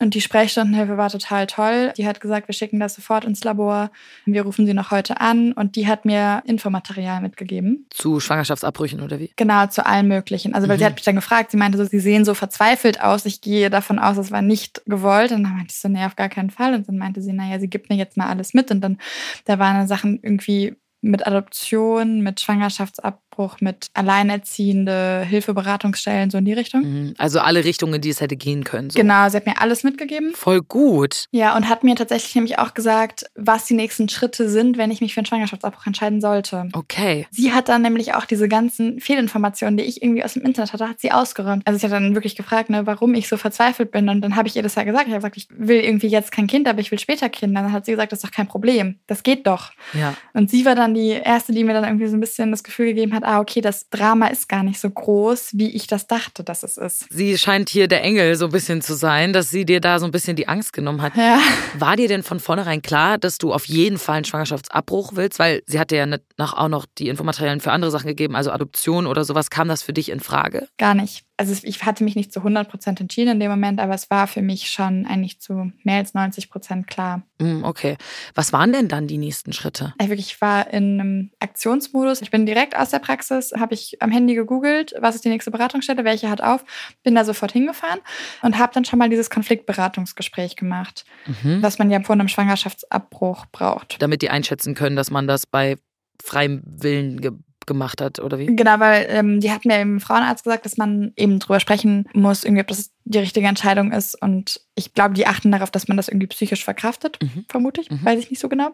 [0.00, 1.92] Und die Sprechstundenhilfe war total toll.
[1.96, 3.90] Die hat gesagt, wir schicken das sofort ins Labor.
[4.26, 5.52] Wir rufen sie noch heute an.
[5.52, 7.86] Und die hat mir Infomaterial mitgegeben.
[7.90, 9.32] Zu Schwangerschaftsabbrüchen oder wie?
[9.34, 10.54] Genau, zu allen möglichen.
[10.54, 10.78] Also, weil Mhm.
[10.80, 13.26] sie hat mich dann gefragt, sie meinte so, sie sehen so verzweifelt aus.
[13.26, 15.32] Ich gehe davon aus, es war nicht gewollt.
[15.32, 16.74] Und dann meinte ich so, nee, auf gar keinen Fall.
[16.74, 18.70] Und dann meinte sie, naja, sie gibt mir jetzt mal alles mit.
[18.70, 18.98] Und dann,
[19.46, 26.44] da waren dann Sachen irgendwie mit Adoption, mit Schwangerschaftsabbruch, Schwangerschaftsabbruch mit alleinerziehende Hilfeberatungsstellen, so in
[26.44, 26.82] die Richtung.
[26.82, 27.14] Mhm.
[27.18, 28.90] Also alle Richtungen, in die es hätte gehen können.
[28.90, 28.98] So.
[28.98, 30.32] Genau, sie hat mir alles mitgegeben.
[30.34, 31.24] Voll gut.
[31.30, 35.00] Ja, und hat mir tatsächlich nämlich auch gesagt, was die nächsten Schritte sind, wenn ich
[35.00, 36.68] mich für einen Schwangerschaftsabbruch entscheiden sollte.
[36.72, 37.26] Okay.
[37.30, 40.88] Sie hat dann nämlich auch diese ganzen Fehlinformationen, die ich irgendwie aus dem Internet hatte,
[40.88, 41.62] hat sie ausgeräumt.
[41.66, 44.08] Also ich habe dann wirklich gefragt, ne, warum ich so verzweifelt bin.
[44.08, 45.06] Und dann habe ich ihr das ja gesagt.
[45.06, 47.62] Ich habe gesagt, ich will irgendwie jetzt kein Kind, aber ich will später Kinder.
[47.62, 48.98] Dann hat sie gesagt, das ist doch kein Problem.
[49.06, 49.72] Das geht doch.
[49.94, 50.14] Ja.
[50.32, 52.86] Und sie war dann die erste, die mir dann irgendwie so ein bisschen das Gefühl
[52.86, 56.42] gegeben hat, ah, okay, das Drama ist gar nicht so groß, wie ich das dachte,
[56.42, 57.06] dass es ist.
[57.10, 60.06] Sie scheint hier der Engel so ein bisschen zu sein, dass sie dir da so
[60.06, 61.14] ein bisschen die Angst genommen hat.
[61.14, 61.38] Ja.
[61.74, 65.38] War dir denn von vornherein klar, dass du auf jeden Fall einen Schwangerschaftsabbruch willst?
[65.38, 68.50] Weil sie hat dir ja noch, auch noch die Infomaterialien für andere Sachen gegeben, also
[68.50, 69.50] Adoption oder sowas.
[69.50, 70.68] Kam das für dich in Frage?
[70.78, 71.27] Gar nicht.
[71.38, 74.26] Also ich hatte mich nicht zu 100 Prozent entschieden in dem Moment, aber es war
[74.26, 77.22] für mich schon eigentlich zu mehr als 90 Prozent klar.
[77.40, 77.96] Hm, Okay.
[78.34, 79.94] Was waren denn dann die nächsten Schritte?
[80.00, 82.22] Ich wirklich ich war in einem Aktionsmodus.
[82.22, 85.50] Ich bin direkt aus der Praxis, habe ich am Handy gegoogelt, was ist die nächste
[85.52, 86.64] Beratungsstelle, welche hat auf,
[87.04, 88.00] bin da sofort hingefahren
[88.42, 91.62] und habe dann schon mal dieses Konfliktberatungsgespräch gemacht, Mhm.
[91.62, 93.96] was man ja vor einem Schwangerschaftsabbruch braucht.
[94.02, 95.76] Damit die einschätzen können, dass man das bei
[96.20, 98.46] freiem Willen gemacht hat, oder wie?
[98.46, 102.42] Genau, weil ähm, die hat mir im Frauenarzt gesagt, dass man eben drüber sprechen muss,
[102.42, 104.20] irgendwie, ob das die richtige Entscheidung ist.
[104.20, 107.44] Und ich glaube, die achten darauf, dass man das irgendwie psychisch verkraftet, Mhm.
[107.48, 108.04] vermute ich, Mhm.
[108.04, 108.70] weiß ich nicht so genau.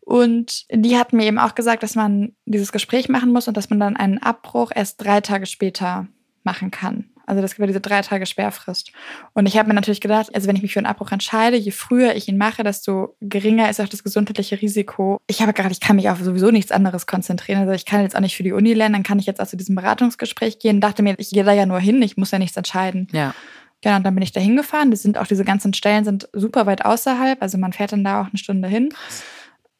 [0.00, 3.70] Und die hat mir eben auch gesagt, dass man dieses Gespräch machen muss und dass
[3.70, 6.06] man dann einen Abbruch erst drei Tage später
[6.44, 7.10] machen kann.
[7.26, 8.92] Also das gibt ja diese drei Tage Sperrfrist.
[9.34, 11.72] Und ich habe mir natürlich gedacht, also wenn ich mich für einen Abbruch entscheide, je
[11.72, 15.20] früher ich ihn mache, desto geringer ist auch das gesundheitliche Risiko.
[15.26, 17.60] Ich habe gerade, ich kann mich auf sowieso nichts anderes konzentrieren.
[17.60, 19.46] Also ich kann jetzt auch nicht für die Uni lernen, dann kann ich jetzt auch
[19.46, 20.80] zu diesem Beratungsgespräch gehen.
[20.80, 23.08] Dachte mir, ich gehe da ja nur hin, ich muss ja nichts entscheiden.
[23.12, 23.34] Ja.
[23.82, 24.90] Genau, und dann bin ich da hingefahren.
[24.90, 27.40] Das sind auch diese ganzen Stellen sind super weit außerhalb.
[27.42, 28.88] Also man fährt dann da auch eine Stunde hin.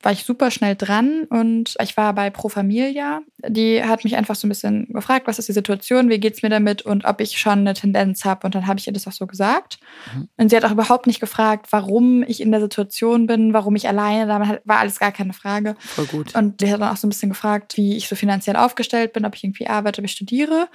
[0.02, 3.22] War ich super schnell dran und ich war bei Pro Familia.
[3.46, 6.50] Die hat mich einfach so ein bisschen gefragt, was ist die Situation, wie geht's mir
[6.50, 8.46] damit und ob ich schon eine Tendenz habe.
[8.46, 9.78] Und dann habe ich ihr das auch so gesagt.
[10.14, 10.28] Mhm.
[10.36, 13.88] Und sie hat auch überhaupt nicht gefragt, warum ich in der Situation bin, warum ich
[13.88, 14.26] alleine.
[14.26, 15.74] Damit war alles gar keine Frage.
[15.78, 16.34] Voll gut.
[16.34, 19.24] Und die hat dann auch so ein bisschen gefragt, wie ich so finanziell aufgestellt bin,
[19.24, 20.68] ob ich irgendwie arbeite, ob ich studiere.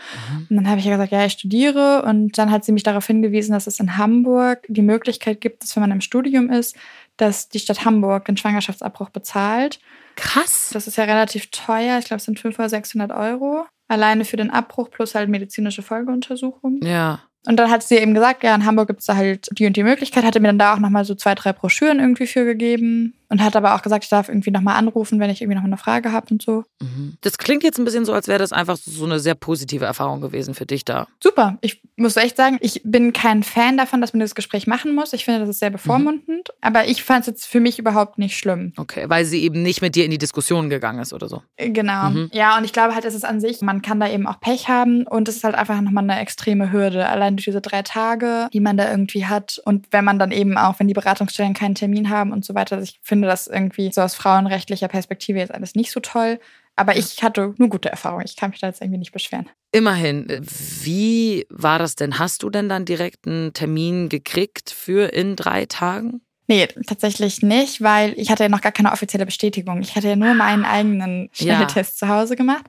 [0.49, 2.03] Und dann habe ich ja gesagt, ja, ich studiere.
[2.03, 5.75] Und dann hat sie mich darauf hingewiesen, dass es in Hamburg die Möglichkeit gibt, dass
[5.75, 6.75] wenn man im Studium ist,
[7.21, 9.79] dass die Stadt Hamburg den Schwangerschaftsabbruch bezahlt.
[10.15, 10.71] Krass.
[10.73, 11.99] Das ist ja relativ teuer.
[11.99, 13.65] Ich glaube, es sind 500 oder 600 Euro.
[13.87, 16.81] Alleine für den Abbruch plus halt medizinische Folgeuntersuchungen.
[16.83, 17.21] Ja.
[17.47, 19.75] Und dann hat sie eben gesagt, ja, in Hamburg gibt es da halt die und
[19.75, 23.15] die Möglichkeit, hatte mir dann da auch nochmal so zwei, drei Broschüren irgendwie für gegeben
[23.29, 25.77] und hat aber auch gesagt, ich darf irgendwie nochmal anrufen, wenn ich irgendwie noch eine
[25.77, 26.65] Frage habe und so.
[26.81, 27.17] Mhm.
[27.21, 30.21] Das klingt jetzt ein bisschen so, als wäre das einfach so eine sehr positive Erfahrung
[30.21, 31.07] gewesen für dich da.
[31.21, 31.57] Super.
[31.61, 35.13] Ich muss echt sagen, ich bin kein Fan davon, dass man das Gespräch machen muss.
[35.13, 36.49] Ich finde, das ist sehr bevormundend.
[36.61, 38.73] Aber ich fand es jetzt für mich überhaupt nicht schlimm.
[38.77, 41.41] Okay, weil sie eben nicht mit dir in die Diskussion gegangen ist oder so.
[41.57, 42.09] Genau.
[42.09, 42.29] Mhm.
[42.33, 44.67] Ja, und ich glaube halt, es ist an sich, man kann da eben auch Pech
[44.67, 47.07] haben und es ist halt einfach nochmal eine extreme Hürde.
[47.07, 49.61] Allein durch diese drei Tage, die man da irgendwie hat.
[49.65, 52.77] Und wenn man dann eben auch, wenn die Beratungsstellen keinen Termin haben und so weiter,
[52.77, 56.39] also ich finde das irgendwie so aus frauenrechtlicher Perspektive jetzt alles nicht so toll.
[56.75, 58.25] Aber ich hatte nur gute Erfahrungen.
[58.25, 59.49] Ich kann mich da jetzt irgendwie nicht beschweren.
[59.71, 62.19] Immerhin, äh, wie war das denn?
[62.19, 66.21] Hast du denn dann direkt einen Termin gekriegt für in drei Tagen?
[66.51, 69.79] Nee, tatsächlich nicht, weil ich hatte ja noch gar keine offizielle Bestätigung.
[69.79, 71.55] Ich hatte ja nur meinen eigenen Ja.
[71.55, 72.65] Schnelltest zu Hause gemacht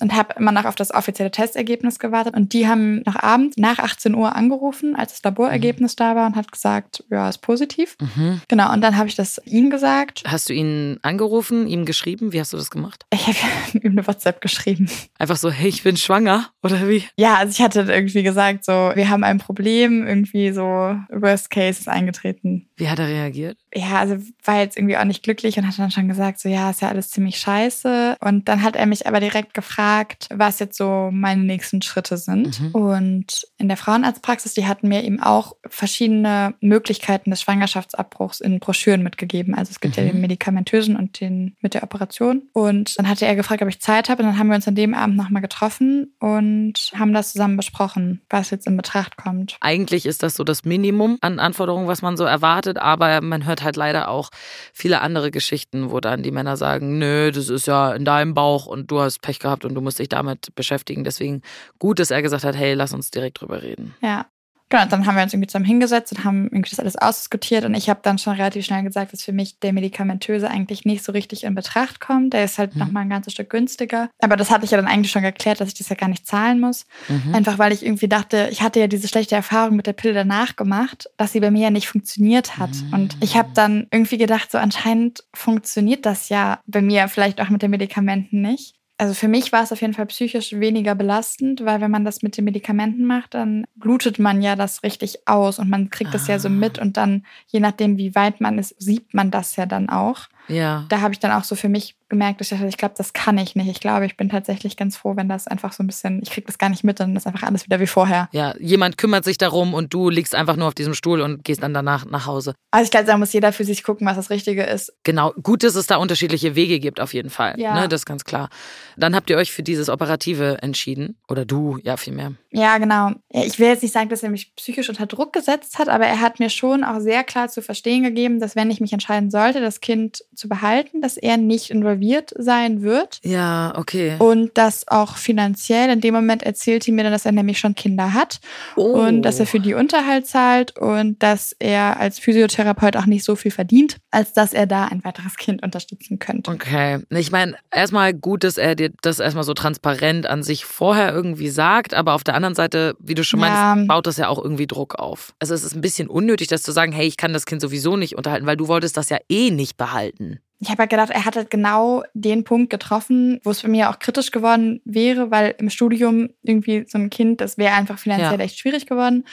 [0.00, 2.36] und habe immer noch auf das offizielle Testergebnis gewartet.
[2.36, 6.36] Und die haben noch abends nach 18 Uhr angerufen, als das Laborergebnis da war und
[6.36, 7.96] hat gesagt, ja, ist positiv.
[8.00, 8.40] Mhm.
[8.46, 10.22] Genau, und dann habe ich das ihm gesagt.
[10.24, 12.32] Hast du ihn angerufen, ihm geschrieben?
[12.32, 13.04] Wie hast du das gemacht?
[13.12, 13.38] Ich habe
[13.82, 14.88] ihm eine WhatsApp geschrieben.
[15.18, 17.02] Einfach so, hey, ich bin schwanger oder wie?
[17.16, 20.62] Ja, also ich hatte irgendwie gesagt, so, wir haben ein Problem, irgendwie so,
[21.10, 22.68] Worst Case ist eingetreten.
[22.76, 23.58] Wie hat er reagiert?
[23.74, 26.70] ja, also war jetzt irgendwie auch nicht glücklich und hat dann schon gesagt, so ja,
[26.70, 28.16] ist ja alles ziemlich scheiße.
[28.20, 32.60] Und dann hat er mich aber direkt gefragt, was jetzt so meine nächsten Schritte sind.
[32.60, 32.70] Mhm.
[32.72, 39.02] Und in der Frauenarztpraxis, die hatten mir eben auch verschiedene Möglichkeiten des Schwangerschaftsabbruchs in Broschüren
[39.02, 39.54] mitgegeben.
[39.54, 40.08] Also es gibt ja Mhm.
[40.08, 42.42] den medikamentösen und den mit der Operation.
[42.52, 44.22] Und dann hatte er gefragt, ob ich Zeit habe.
[44.22, 48.22] Und dann haben wir uns an dem Abend nochmal getroffen und haben das zusammen besprochen,
[48.30, 49.56] was jetzt in Betracht kommt.
[49.60, 53.62] Eigentlich ist das so das Minimum an Anforderungen, was man so erwartet, aber man hört
[53.62, 54.30] halt leider auch
[54.72, 58.66] viele andere Geschichten, wo dann die Männer sagen, nö, das ist ja in deinem Bauch
[58.66, 61.04] und du hast Pech gehabt und du musst dich damit beschäftigen.
[61.04, 61.42] Deswegen
[61.78, 63.94] gut, dass er gesagt hat, hey, lass uns direkt drüber reden.
[64.00, 64.26] Ja.
[64.70, 67.74] Genau, dann haben wir uns irgendwie zusammen hingesetzt und haben irgendwie das alles ausdiskutiert und
[67.74, 71.12] ich habe dann schon relativ schnell gesagt, dass für mich der medikamentöse eigentlich nicht so
[71.12, 72.34] richtig in Betracht kommt.
[72.34, 72.80] Der ist halt Mhm.
[72.80, 74.10] nochmal ein ganzes Stück günstiger.
[74.18, 76.26] Aber das hatte ich ja dann eigentlich schon geklärt, dass ich das ja gar nicht
[76.26, 76.84] zahlen muss.
[77.08, 77.34] Mhm.
[77.34, 80.56] Einfach weil ich irgendwie dachte, ich hatte ja diese schlechte Erfahrung mit der Pille danach
[80.56, 82.70] gemacht, dass sie bei mir ja nicht funktioniert hat.
[82.92, 87.48] Und ich habe dann irgendwie gedacht, so anscheinend funktioniert das ja bei mir vielleicht auch
[87.48, 88.74] mit den Medikamenten nicht.
[89.00, 92.22] Also für mich war es auf jeden Fall psychisch weniger belastend, weil wenn man das
[92.22, 96.26] mit den Medikamenten macht, dann blutet man ja das richtig aus und man kriegt das
[96.26, 99.66] ja so mit und dann, je nachdem, wie weit man ist, sieht man das ja
[99.66, 100.26] dann auch.
[100.48, 100.86] Ja.
[100.88, 103.12] Da habe ich dann auch so für mich gemerkt, dass ich dachte, ich glaube, das
[103.12, 103.68] kann ich nicht.
[103.68, 106.46] Ich glaube, ich bin tatsächlich ganz froh, wenn das einfach so ein bisschen, ich kriege
[106.46, 108.28] das gar nicht mit, dann ist einfach alles wieder wie vorher.
[108.32, 111.62] Ja, jemand kümmert sich darum und du liegst einfach nur auf diesem Stuhl und gehst
[111.62, 112.54] dann danach nach Hause.
[112.70, 114.92] Also ich glaube, da muss jeder für sich gucken, was das Richtige ist.
[115.04, 117.58] Genau, gut, dass es da unterschiedliche Wege gibt, auf jeden Fall.
[117.58, 117.74] Ja.
[117.74, 118.48] Ne, das ist ganz klar.
[118.96, 121.18] Dann habt ihr euch für dieses Operative entschieden.
[121.28, 122.32] Oder du, ja, vielmehr.
[122.50, 123.12] Ja, genau.
[123.28, 126.20] Ich will jetzt nicht sagen, dass er mich psychisch unter Druck gesetzt hat, aber er
[126.20, 129.60] hat mir schon auch sehr klar zu verstehen gegeben, dass wenn ich mich entscheiden sollte,
[129.60, 133.18] das Kind zu behalten, dass er nicht involviert sein wird.
[133.24, 134.16] Ja, okay.
[134.18, 135.90] Und das auch finanziell.
[135.90, 138.40] In dem Moment erzählte mir dann, dass er nämlich schon Kinder hat
[138.76, 138.82] Oh.
[139.02, 143.36] und dass er für die Unterhalt zahlt und dass er als Physiotherapeut auch nicht so
[143.36, 146.50] viel verdient, als dass er da ein weiteres Kind unterstützen könnte.
[146.50, 147.00] Okay.
[147.10, 151.48] Ich meine, erstmal gut, dass er dir das erstmal so transparent an sich vorher irgendwie
[151.48, 153.74] sagt, aber auf der anderen Seite, wie du schon Ja.
[153.74, 155.34] meinst, baut das ja auch irgendwie Druck auf.
[155.40, 157.96] Also es ist ein bisschen unnötig, das zu sagen, hey, ich kann das Kind sowieso
[157.96, 160.27] nicht unterhalten, weil du wolltest das ja eh nicht behalten.
[160.60, 163.90] Ich habe halt gedacht, er hat halt genau den Punkt getroffen, wo es bei mir
[163.90, 168.38] auch kritisch geworden wäre, weil im Studium irgendwie so ein Kind, das wäre einfach finanziell
[168.40, 168.44] Ja.
[168.44, 169.24] echt schwierig geworden.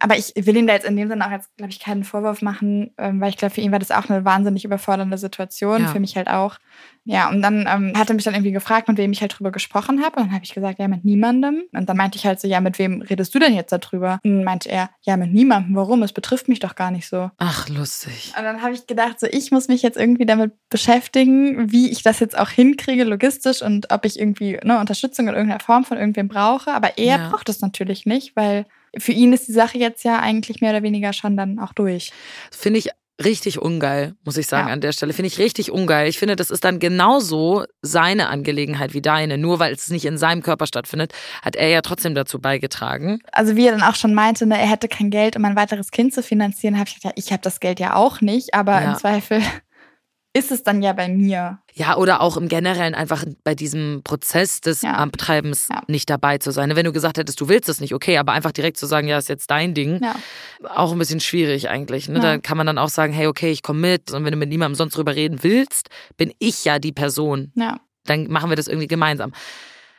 [0.00, 2.42] Aber ich will ihm da jetzt in dem Sinne auch jetzt, glaube ich, keinen Vorwurf
[2.42, 5.88] machen, ähm, weil ich glaube, für ihn war das auch eine wahnsinnig überfordernde Situation, Ja.
[5.88, 6.58] für mich halt auch.
[7.06, 9.52] Ja, und dann ähm, hat er mich dann irgendwie gefragt, mit wem ich halt drüber
[9.52, 10.16] gesprochen habe.
[10.20, 11.62] Und dann habe ich gesagt, ja, mit niemandem.
[11.72, 14.20] Und dann meinte ich halt so, ja, mit wem redest du denn jetzt darüber?
[14.24, 15.76] Und dann meinte er, ja, mit niemandem.
[15.76, 16.02] Warum?
[16.02, 17.30] Es betrifft mich doch gar nicht so.
[17.36, 18.32] Ach, lustig.
[18.38, 22.02] Und dann habe ich gedacht, so ich muss mich jetzt irgendwie damit beschäftigen, wie ich
[22.02, 25.98] das jetzt auch hinkriege, logistisch und ob ich irgendwie ne, Unterstützung in irgendeiner Form von
[25.98, 26.72] irgendwem brauche.
[26.72, 27.28] Aber er Ja.
[27.28, 28.66] braucht es natürlich nicht, weil
[28.98, 32.12] für ihn ist die Sache jetzt ja eigentlich mehr oder weniger schon dann auch durch.
[32.50, 32.88] Finde ich
[33.24, 34.72] richtig ungeil, muss ich sagen, Ja.
[34.74, 35.12] an der Stelle.
[35.12, 36.08] Finde ich richtig ungeil.
[36.08, 39.38] Ich finde, das ist dann genauso seine Angelegenheit wie deine.
[39.38, 43.20] Nur weil es nicht in seinem Körper stattfindet, hat er ja trotzdem dazu beigetragen.
[43.30, 45.92] Also wie er dann auch schon meinte, ne, er hätte kein Geld, um ein weiteres
[45.92, 48.92] Kind zu finanzieren, habe ich ja, ich habe das Geld ja auch nicht, aber Ja.
[48.92, 49.40] im Zweifel
[50.36, 51.58] ist es dann ja bei mir.
[51.72, 54.94] Ja, oder auch im Generellen einfach bei diesem Prozess des Ja.
[54.94, 55.82] Abtreibens Ja.
[55.86, 56.74] nicht dabei zu sein.
[56.74, 59.16] Wenn du gesagt hättest, du willst es nicht, okay, aber einfach direkt zu sagen, ja,
[59.16, 60.16] ist jetzt dein Ding, Ja.
[60.74, 62.08] auch ein bisschen schwierig eigentlich.
[62.08, 62.18] Ne?
[62.20, 64.10] Da kann man dann auch sagen, hey, okay, ich komme mit.
[64.12, 67.52] Und wenn du mit niemandem sonst drüber reden willst, bin ich ja die Person.
[67.54, 67.78] Ja.
[68.04, 69.32] Dann machen wir das irgendwie gemeinsam.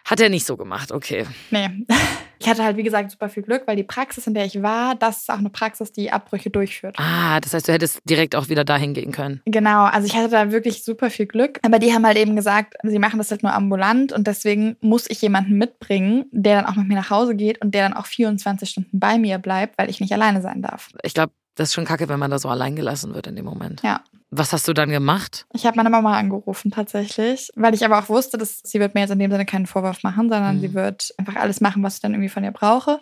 [0.04, 1.26] Hat er nicht so gemacht, okay.
[1.50, 1.70] Nee.
[2.40, 4.96] Ich hatte halt, wie gesagt, super viel Glück, weil die Praxis, in der ich war,
[4.96, 6.96] das ist auch eine Praxis, die Abbrüche durchführt.
[7.00, 9.42] Ah, das heißt, du hättest direkt auch wieder dahin gehen können.
[9.46, 11.60] Genau, also ich hatte da wirklich super viel Glück.
[11.64, 15.10] Aber die haben halt eben gesagt, sie machen das halt nur ambulant und deswegen muss
[15.10, 18.06] ich jemanden mitbringen, der dann auch mit mir nach Hause geht und der dann auch
[18.06, 20.90] 24 Stunden bei mir bleibt, weil ich nicht alleine sein darf.
[21.04, 23.46] Ich glaube, das ist schon kacke, wenn man da so allein gelassen wird in dem
[23.46, 23.82] Moment.
[23.84, 24.02] Ja.
[24.32, 25.46] Was hast du dann gemacht?
[25.54, 29.02] Ich habe meine Mama angerufen tatsächlich, weil ich aber auch wusste, dass sie wird mir
[29.02, 30.62] jetzt in dem Sinne keinen Vorwurf machen, sondern Mhm.
[30.62, 33.00] sie wird einfach alles machen, was ich dann irgendwie von ihr brauche.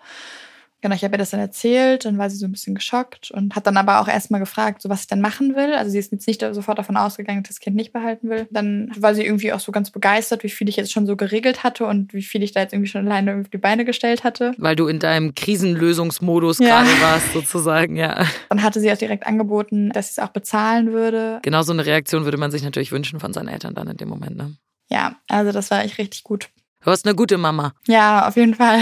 [0.83, 3.55] Genau, ich habe ihr das dann erzählt, dann war sie so ein bisschen geschockt und
[3.55, 5.73] hat dann aber auch erstmal gefragt, so was ich denn machen will.
[5.75, 8.47] Also sie ist jetzt nicht sofort davon ausgegangen, dass das Kind nicht behalten will.
[8.51, 11.63] Dann war sie irgendwie auch so ganz begeistert, wie viel ich jetzt schon so geregelt
[11.63, 14.51] hatte und wie viel ich da jetzt irgendwie schon alleine auf die Beine gestellt hatte.
[14.57, 16.83] Weil du in deinem Krisenlösungsmodus Ja.
[16.83, 18.25] gerade warst, sozusagen, ja.
[18.49, 21.39] Dann hatte sie auch direkt angeboten, dass sie es auch bezahlen würde.
[21.43, 24.09] Genau so eine Reaktion würde man sich natürlich wünschen von seinen Eltern dann in dem
[24.09, 24.35] Moment.
[24.35, 24.57] Ne?
[24.89, 26.49] Ja, also das war echt richtig gut.
[26.83, 27.71] Du hast eine gute Mama.
[27.87, 28.81] Ja, auf jeden Fall.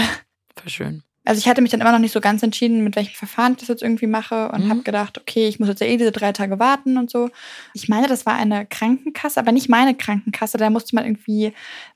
[0.56, 1.02] Voll schön.
[1.24, 3.58] Also ich hatte mich dann immer noch nicht so ganz entschieden, mit welchem Verfahren ich
[3.58, 4.70] das jetzt irgendwie mache und Mhm.
[4.70, 7.30] habe gedacht, okay, ich muss jetzt ja eh diese drei Tage warten und so.
[7.74, 10.58] Ich meine, das war eine Krankenkasse, aber nicht meine Krankenkasse.
[10.58, 11.52] Da musste man irgendwie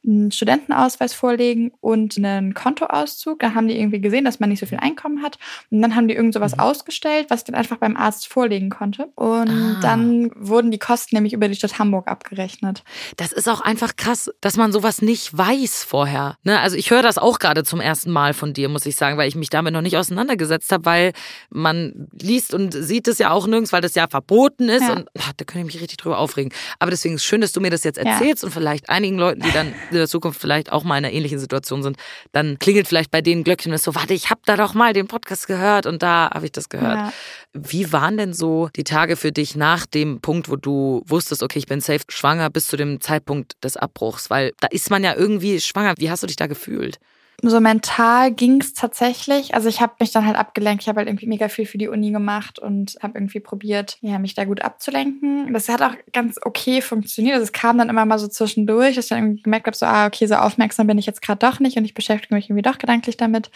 [0.07, 3.41] einen Studentenausweis vorlegen und einen Kontoauszug.
[3.41, 5.39] Da haben die irgendwie gesehen, dass man nicht so viel Einkommen hat.
[5.71, 9.09] Und dann haben die irgend sowas ausgestellt, was ich dann einfach beim Arzt vorlegen konnte.
[9.17, 9.79] Und Ah.
[9.81, 12.85] dann wurden die Kosten nämlich über die Stadt Hamburg abgerechnet.
[13.17, 16.37] Das ist auch einfach krass, dass man sowas nicht weiß vorher.
[16.45, 16.61] Ne?
[16.61, 19.29] Also ich höre das auch gerade zum ersten Mal von dir, muss ich sagen, weil
[19.29, 21.13] ich mich damit noch nicht auseinandergesetzt habe, weil
[21.51, 24.93] man liest und sieht es ja auch nirgends, weil das ja verboten ist Ja.
[24.95, 26.53] und ach, da könnte ich mich richtig drüber aufregen.
[26.79, 28.05] Aber deswegen ist es schön, dass du mir das jetzt Ja.
[28.05, 31.15] erzählst und vielleicht einigen Leuten, die dann in der Zukunft vielleicht auch mal in einer
[31.15, 31.97] ähnlichen Situation sind,
[32.33, 34.93] dann klingelt vielleicht bei denen Glöckchen und ist so, warte, ich habe da doch mal
[34.93, 36.97] den Podcast gehört und da habe ich das gehört.
[36.97, 37.13] Ja.
[37.53, 41.59] Wie waren denn so die Tage für dich nach dem Punkt, wo du wusstest, okay,
[41.59, 44.31] ich bin safe schwanger, bis zu dem Zeitpunkt des Abbruchs?
[44.31, 45.95] Weil da ist man ja irgendwie schwanger.
[45.99, 46.99] Wie hast du dich da gefühlt?
[47.43, 49.55] So mental ging's tatsächlich.
[49.55, 50.83] Also ich habe mich dann halt abgelenkt.
[50.83, 54.19] Ich habe halt irgendwie mega viel für die Uni gemacht und habe irgendwie probiert, ja,
[54.19, 55.53] mich da gut abzulenken.
[55.53, 57.35] Das hat auch ganz okay funktioniert.
[57.35, 60.07] Also es kam dann immer mal so zwischendurch, dass ich dann gemerkt habe, so, ah,
[60.07, 62.79] okay, so aufmerksam bin ich jetzt gerade doch nicht und ich beschäftige mich irgendwie doch
[62.79, 63.51] gedanklich damit.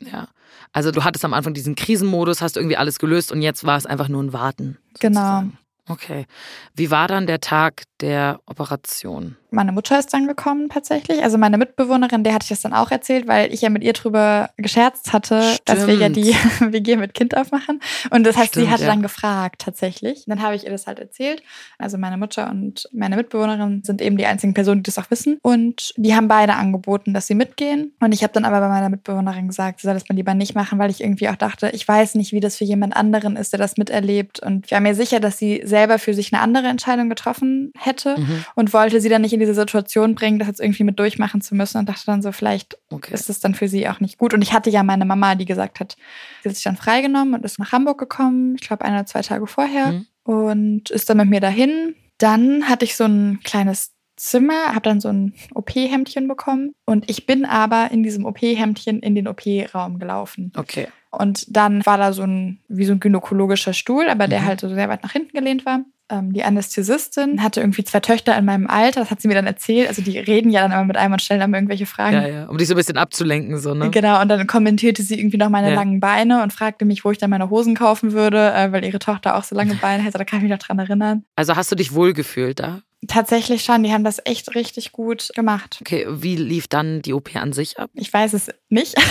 [0.00, 0.28] Ja.
[0.72, 3.84] Also du hattest am Anfang diesen Krisenmodus, hast irgendwie alles gelöst und jetzt war es
[3.84, 4.78] einfach nur ein Warten.
[5.00, 5.44] Genau.
[5.88, 6.26] Okay.
[6.74, 9.36] Wie war dann der Tag der Operation?
[9.50, 11.22] Meine Mutter ist dann gekommen tatsächlich.
[11.22, 13.92] Also meine Mitbewohnerin, der hatte ich das dann auch erzählt, weil ich ja mit ihr
[13.92, 17.80] drüber gescherzt hatte, dass wir ja die WG mit Kind aufmachen.
[18.10, 18.90] Und das heißt, Stimmt, sie hatte ja.
[18.90, 20.24] dann gefragt tatsächlich.
[20.26, 21.42] Dann habe ich ihr das halt erzählt.
[21.78, 25.38] Also meine Mutter und meine Mitbewohnerin sind eben die einzigen Personen, die das auch wissen.
[25.42, 27.92] Und die haben beide angeboten, dass sie mitgehen.
[28.00, 30.54] Und ich habe dann aber bei meiner Mitbewohnerin gesagt, sie soll das mal lieber nicht
[30.54, 33.52] machen, weil ich irgendwie auch dachte, ich weiß nicht, wie das für jemand anderen ist,
[33.52, 34.40] der das miterlebt.
[34.40, 38.16] Und ich war mir sicher, dass sie selber für sich eine andere Entscheidung getroffen hätte
[38.18, 38.44] Mhm.
[38.54, 41.54] und wollte sie dann nicht in diese Situation bringen, das jetzt irgendwie mit durchmachen zu
[41.56, 43.12] müssen und dachte dann so, vielleicht Okay.
[43.14, 44.34] ist es dann für sie auch nicht gut.
[44.34, 45.96] Und ich hatte ja meine Mama, die gesagt hat,
[46.42, 49.22] sie hat sich dann freigenommen und ist nach Hamburg gekommen, ich glaube ein oder zwei
[49.22, 50.06] Tage vorher Mhm.
[50.24, 51.94] und ist dann mit mir dahin.
[52.18, 57.26] Dann hatte ich so ein kleines Zimmer, habe dann so ein OP-Hemdchen bekommen und ich
[57.26, 60.52] bin aber in diesem OP-Hemdchen in den OP-Raum gelaufen.
[60.56, 60.86] Okay.
[61.12, 64.44] Und dann war da so ein, wie so ein gynäkologischer Stuhl, aber der Mhm.
[64.46, 65.80] halt so sehr weit nach hinten gelehnt war.
[66.10, 69.46] Ähm, die Anästhesistin hatte irgendwie zwei Töchter in meinem Alter, das hat sie mir dann
[69.46, 69.88] erzählt.
[69.88, 72.16] Also die reden ja dann immer mit einem und stellen dann irgendwelche Fragen.
[72.16, 72.46] Ja, ja.
[72.48, 73.90] Um dich so ein bisschen abzulenken, so, ne?
[73.90, 75.74] Genau, und dann kommentierte sie irgendwie noch meine Ja.
[75.74, 78.98] langen Beine und fragte mich, wo ich dann meine Hosen kaufen würde, äh, weil ihre
[78.98, 80.18] Tochter auch so lange Beine hätte.
[80.18, 81.24] Da kann ich mich noch dran erinnern.
[81.36, 82.82] Also hast du dich wohlgefühlt da?
[83.08, 85.78] Tatsächlich schon, die haben das echt richtig gut gemacht.
[85.80, 87.90] Okay, wie lief dann die OP an sich ab?
[87.94, 88.94] Ich weiß es nicht.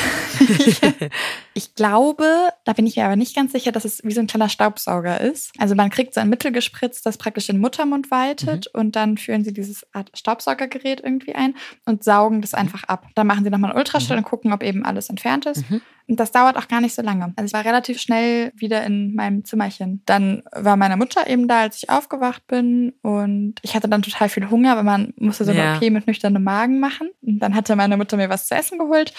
[1.54, 4.28] ich glaube, da bin ich mir aber nicht ganz sicher, dass es wie so ein
[4.28, 5.52] kleiner Staubsauger ist.
[5.58, 9.44] Also man kriegt so ein Mittel gespritzt, das praktisch den Muttermund weitet und dann führen
[9.44, 13.08] sie dieses Art Staubsaugergerät irgendwie ein und saugen das einfach ab.
[13.16, 15.70] Dann machen sie nochmal einen Ultraschall und gucken, ob eben alles entfernt ist.
[15.70, 15.82] Mhm.
[16.12, 17.32] Und das dauert auch gar nicht so lange.
[17.38, 20.02] Also ich war relativ schnell wieder in meinem Zimmerchen.
[20.06, 22.92] Dann war meine Mutter eben da, als ich aufgewacht bin.
[23.02, 25.78] Und ich hatte dann total viel Hunger, weil man musste so eine Ja.
[25.78, 27.10] OP mit nüchternem Magen machen.
[27.22, 29.14] Und dann hatte meine Mutter mir was zu essen geholt.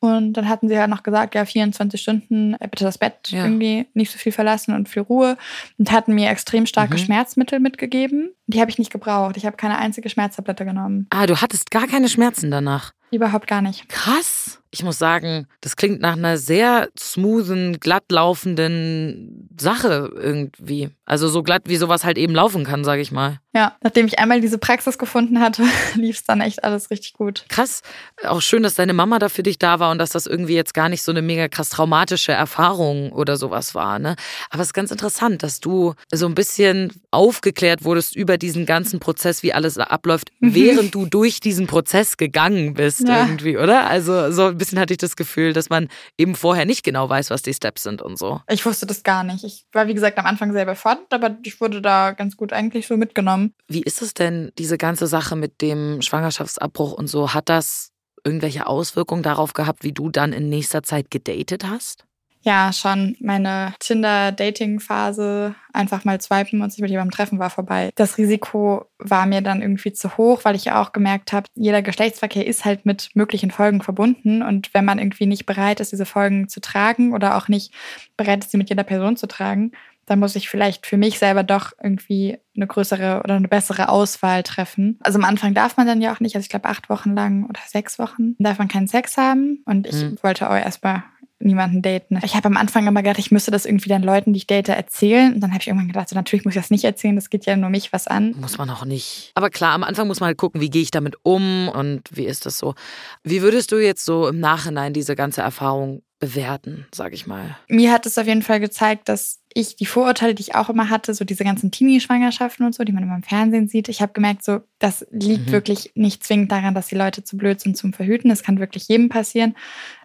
[0.00, 3.44] Und dann hatten sie halt noch gesagt, ja, 24 Stunden, äh, bitte das Bett Ja.
[3.44, 5.36] irgendwie nicht so viel verlassen und viel Ruhe.
[5.76, 6.98] Und hatten mir extrem starke Mhm.
[6.98, 8.30] Schmerzmittel mitgegeben.
[8.46, 9.36] Die habe ich nicht gebraucht.
[9.36, 11.08] Ich habe keine einzige Schmerztablette genommen.
[11.10, 12.92] Ah, du hattest gar keine Schmerzen danach.
[13.10, 13.88] Überhaupt gar nicht.
[13.88, 14.60] Krass.
[14.70, 20.90] Ich muss sagen, das klingt nach einer sehr smoothen, glatt laufenden Sache irgendwie.
[21.06, 23.40] Also so glatt, wie sowas halt eben laufen kann, sage ich mal.
[23.58, 25.64] Ja, nachdem ich einmal diese Praxis gefunden hatte,
[25.96, 27.44] lief es dann echt alles richtig gut.
[27.48, 27.82] Krass.
[28.24, 30.74] Auch schön, dass deine Mama da für dich da war und dass das irgendwie jetzt
[30.74, 33.98] gar nicht so eine mega krass traumatische Erfahrung oder sowas war.
[33.98, 34.14] Ne?
[34.50, 39.00] Aber es ist ganz interessant, dass du so ein bisschen aufgeklärt wurdest über diesen ganzen
[39.00, 43.26] Prozess, wie alles abläuft, während du durch diesen Prozess gegangen bist Ja.
[43.26, 43.88] irgendwie, oder?
[43.88, 47.30] Also so ein bisschen hatte ich das Gefühl, dass man eben vorher nicht genau weiß,
[47.30, 48.40] was die Steps sind und so.
[48.48, 49.42] Ich wusste das gar nicht.
[49.42, 52.86] Ich war, wie gesagt, am Anfang sehr überfordert, aber ich wurde da ganz gut eigentlich
[52.86, 53.47] so mitgenommen.
[53.66, 57.34] Wie ist es denn, diese ganze Sache mit dem Schwangerschaftsabbruch und so?
[57.34, 57.90] Hat das
[58.24, 62.04] irgendwelche Auswirkungen darauf gehabt, wie du dann in nächster Zeit gedatet hast?
[62.42, 67.90] Ja, schon meine Tinder-Dating-Phase, einfach mal swipen und sich mit jemandem treffen, war vorbei.
[67.96, 71.82] Das Risiko war mir dann irgendwie zu hoch, weil ich ja auch gemerkt habe, jeder
[71.82, 74.42] Geschlechtsverkehr ist halt mit möglichen Folgen verbunden.
[74.42, 77.72] Und wenn man irgendwie nicht bereit ist, diese Folgen zu tragen oder auch nicht
[78.16, 79.72] bereit ist, sie mit jeder Person zu tragen,
[80.10, 84.42] dann muss ich vielleicht für mich selber doch irgendwie eine größere oder eine bessere Auswahl
[84.42, 84.98] treffen.
[85.02, 87.44] Also am Anfang darf man dann ja auch nicht, also ich glaube acht Wochen lang
[87.48, 89.62] oder sechs Wochen darf man keinen Sex haben.
[89.64, 90.18] Und ich Mhm.
[90.22, 91.04] wollte auch erstmal
[91.40, 92.18] niemanden daten.
[92.24, 94.70] Ich habe am Anfang immer gedacht, ich müsste das irgendwie den Leuten, die ich date,
[94.70, 95.34] erzählen.
[95.34, 97.46] Und dann habe ich irgendwann gedacht, so, natürlich muss ich das nicht erzählen, das geht
[97.46, 98.34] ja nur mich was an.
[98.40, 99.30] Muss man auch nicht.
[99.36, 102.24] Aber klar, am Anfang muss man halt gucken, wie gehe ich damit um und wie
[102.26, 102.74] ist das so.
[103.22, 107.56] Wie würdest du jetzt so im Nachhinein diese ganze Erfahrung bewerten, sag ich mal?
[107.68, 110.90] Mir hat es auf jeden Fall gezeigt, dass ich die Vorurteile, die ich auch immer
[110.90, 114.12] hatte, so diese ganzen Teenie-Schwangerschaften und so, die man immer im Fernsehen sieht, ich habe
[114.12, 115.52] gemerkt, so, das liegt Mhm.
[115.52, 118.28] wirklich nicht zwingend daran, dass die Leute zu blöd sind zum Verhüten.
[118.30, 119.54] Das kann wirklich jedem passieren.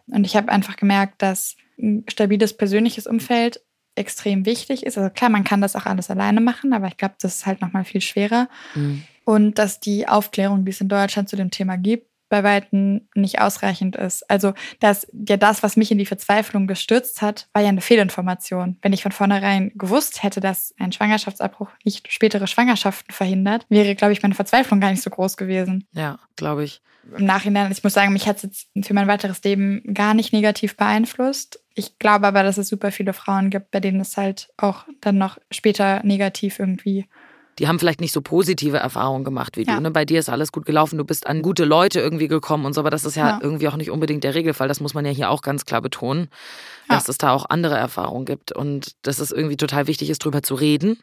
[0.07, 3.61] Und ich habe einfach gemerkt, dass ein stabiles persönliches Umfeld
[3.95, 4.97] extrem wichtig ist.
[4.97, 7.61] Also klar, man kann das auch alles alleine machen, aber ich glaube, das ist halt
[7.61, 8.49] nochmal viel schwerer.
[8.75, 9.03] Mhm.
[9.25, 13.39] Und dass die Aufklärung, die es in Deutschland zu dem Thema gibt, bei Weitem nicht
[13.39, 14.29] ausreichend ist.
[14.29, 18.77] Also das, ja, das, was mich in die Verzweiflung gestürzt hat, war ja eine Fehlinformation.
[18.81, 24.13] Wenn ich von vornherein gewusst hätte, dass ein Schwangerschaftsabbruch nicht spätere Schwangerschaften verhindert, wäre, glaube
[24.13, 25.87] ich, meine Verzweiflung gar nicht so groß gewesen.
[25.91, 26.81] Ja, glaube ich.
[27.17, 30.31] Im Nachhinein, ich muss sagen, mich hat es jetzt für mein weiteres Leben gar nicht
[30.31, 31.59] negativ beeinflusst.
[31.75, 35.17] Ich glaube aber, dass es super viele Frauen gibt, bei denen es halt auch dann
[35.17, 37.05] noch später negativ irgendwie
[37.59, 39.75] Die haben vielleicht nicht so positive Erfahrungen gemacht wie Ja.
[39.75, 39.81] du.
[39.81, 39.91] Ne?
[39.91, 42.81] Bei dir ist alles gut gelaufen, du bist an gute Leute irgendwie gekommen und so,
[42.81, 43.39] aber das ist ja, Ja.
[43.41, 44.67] irgendwie auch nicht unbedingt der Regelfall.
[44.67, 46.29] Das muss man ja hier auch ganz klar betonen,
[46.89, 46.95] Ja.
[46.95, 50.41] dass es da auch andere Erfahrungen gibt und dass es irgendwie total wichtig ist, drüber
[50.43, 50.97] zu reden,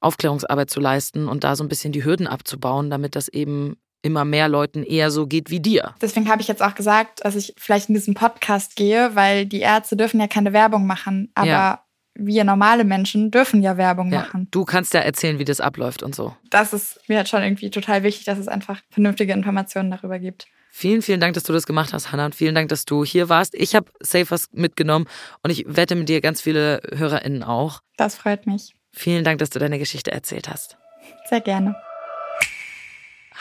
[0.00, 4.24] Aufklärungsarbeit zu leisten und da so ein bisschen die Hürden abzubauen, damit das eben immer
[4.24, 5.94] mehr Leuten eher so geht wie dir.
[6.02, 9.60] Deswegen habe ich jetzt auch gesagt, dass ich vielleicht in diesen Podcast gehe, weil die
[9.60, 11.30] Ärzte dürfen ja keine Werbung machen.
[11.36, 11.81] Aber Ja.
[12.14, 14.48] Wir normale Menschen dürfen ja Werbung Ja, machen.
[14.50, 16.36] du kannst ja erzählen, wie das abläuft und so.
[16.50, 20.46] Das ist mir halt schon irgendwie total wichtig, dass es einfach vernünftige Informationen darüber gibt.
[20.74, 23.28] Vielen, vielen Dank, dass du das gemacht hast, Hannah, und vielen Dank, dass du hier
[23.28, 23.54] warst.
[23.54, 25.06] Ich habe safe was mitgenommen
[25.42, 27.80] und ich wette mit dir ganz viele HörerInnen auch.
[27.98, 28.74] Das freut mich.
[28.90, 30.78] Vielen Dank, dass du deine Geschichte erzählt hast.
[31.28, 31.76] Sehr gerne.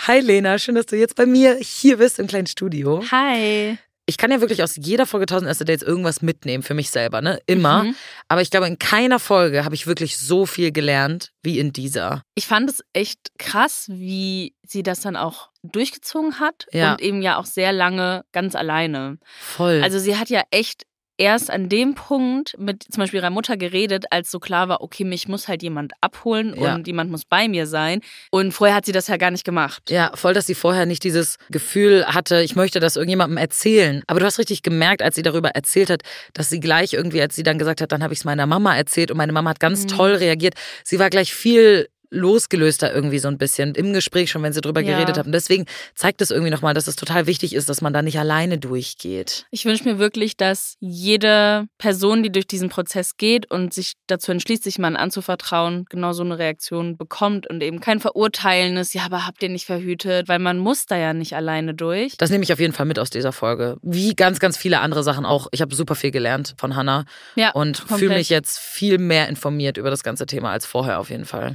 [0.07, 3.03] Hi Lena, schön, dass du jetzt bei mir hier bist im kleinen Studio.
[3.11, 3.78] Hi.
[4.12, 7.22] Ich kann ja wirklich aus jeder Folge 1000 erste Dates irgendwas mitnehmen für mich selber,
[7.22, 7.39] ne?
[7.45, 7.86] Immer.
[7.86, 7.95] Mhm.
[8.28, 12.24] Aber ich glaube, in keiner Folge habe ich wirklich so viel gelernt wie in dieser.
[12.36, 16.91] Ich fand es echt krass, wie sie das dann auch durchgezogen hat Ja.
[16.91, 19.18] und eben ja auch sehr lange ganz alleine.
[19.39, 19.80] Voll.
[19.82, 20.84] Also sie hat ja echt
[21.18, 25.03] erst an dem Punkt mit zum Beispiel ihrer Mutter geredet, als so klar war, okay,
[25.03, 26.74] mich muss halt jemand abholen Ja.
[26.76, 28.01] und jemand muss bei mir sein.
[28.32, 29.89] Und vorher hat sie das ja gar nicht gemacht.
[29.91, 34.01] Ja, voll, dass sie vorher nicht dieses Gefühl hatte, ich möchte das irgendjemandem erzählen.
[34.07, 36.01] Aber du hast richtig gemerkt, als sie darüber erzählt hat,
[36.34, 38.76] dass sie gleich irgendwie, als sie dann gesagt hat, dann habe ich es meiner Mama
[38.76, 40.55] erzählt und meine Mama hat ganz toll reagiert.
[40.84, 44.82] Sie war gleich viel losgelöster irgendwie so ein bisschen im Gespräch schon, wenn sie drüber
[44.82, 44.93] Ja.
[44.95, 45.26] geredet hat.
[45.26, 48.20] Und deswegen zeigt es irgendwie nochmal, dass es total wichtig ist, dass man da nicht
[48.20, 49.45] alleine durchgeht.
[49.49, 54.32] Ich wünsche mir wirklich, dass jede Person, die durch diesen Prozess geht und sich dazu
[54.32, 59.26] entschließt, sich man anzuvertrauen, genau so eine Reaktion bekommt und eben kein verurteilendes, ja, aber
[59.26, 62.18] habt ihr nicht verhütet, weil man muss da ja nicht alleine durch.
[62.18, 63.78] Das nehme ich auf jeden Fall mit aus dieser Folge.
[63.82, 65.47] Wie ganz, ganz viele andere Sachen auch.
[65.51, 67.05] Ich habe super viel gelernt von Hannah
[67.36, 71.09] Ja, und fühle mich jetzt viel mehr informiert über das ganze Thema als vorher auf
[71.09, 71.53] jeden Fall.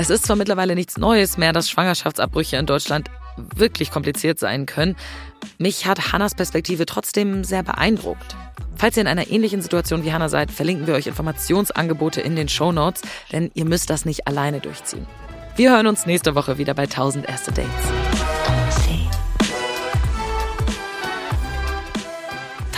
[0.00, 4.94] Es ist zwar mittlerweile nichts Neues mehr, dass Schwangerschaftsabbrüche in Deutschland wirklich kompliziert sein können.
[5.58, 8.36] Mich hat Hannas Perspektive trotzdem sehr beeindruckt.
[8.76, 12.48] Falls ihr in einer ähnlichen Situation wie Hannah seid, verlinken wir euch Informationsangebote in den
[12.48, 15.04] Shownotes, denn ihr müsst das nicht alleine durchziehen.
[15.56, 17.68] Wir hören uns nächste Woche wieder bei 1000 erste Dates.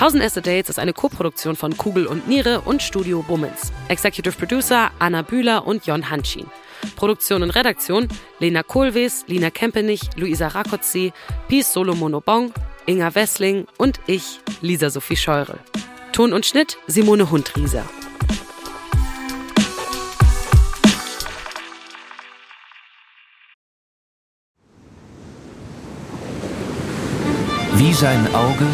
[0.00, 3.70] 1000 erste Dates ist eine Koproduktion von Kugel und Niere und Studio Bummens.
[3.88, 6.46] Executive Producer Anna Bühler und Jon Hanschin.
[6.96, 8.08] Produktion und Redaktion
[8.38, 11.12] Lena Kohlwees, Lina Kempenich, Luisa Rakotzi,
[11.48, 12.52] Pies Solomonobong,
[12.86, 15.58] Inga Wessling und ich, Lisa Sophie Scheurel.
[16.12, 17.84] Ton und Schnitt Simone Hundrieser.
[27.74, 28.66] Wie sein Auge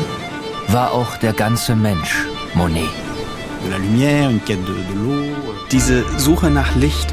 [0.69, 2.91] war auch der ganze Mensch Monet.
[3.67, 5.35] de la lumière, une quête de, de l'eau.
[5.71, 7.13] Diese Suche nach Licht,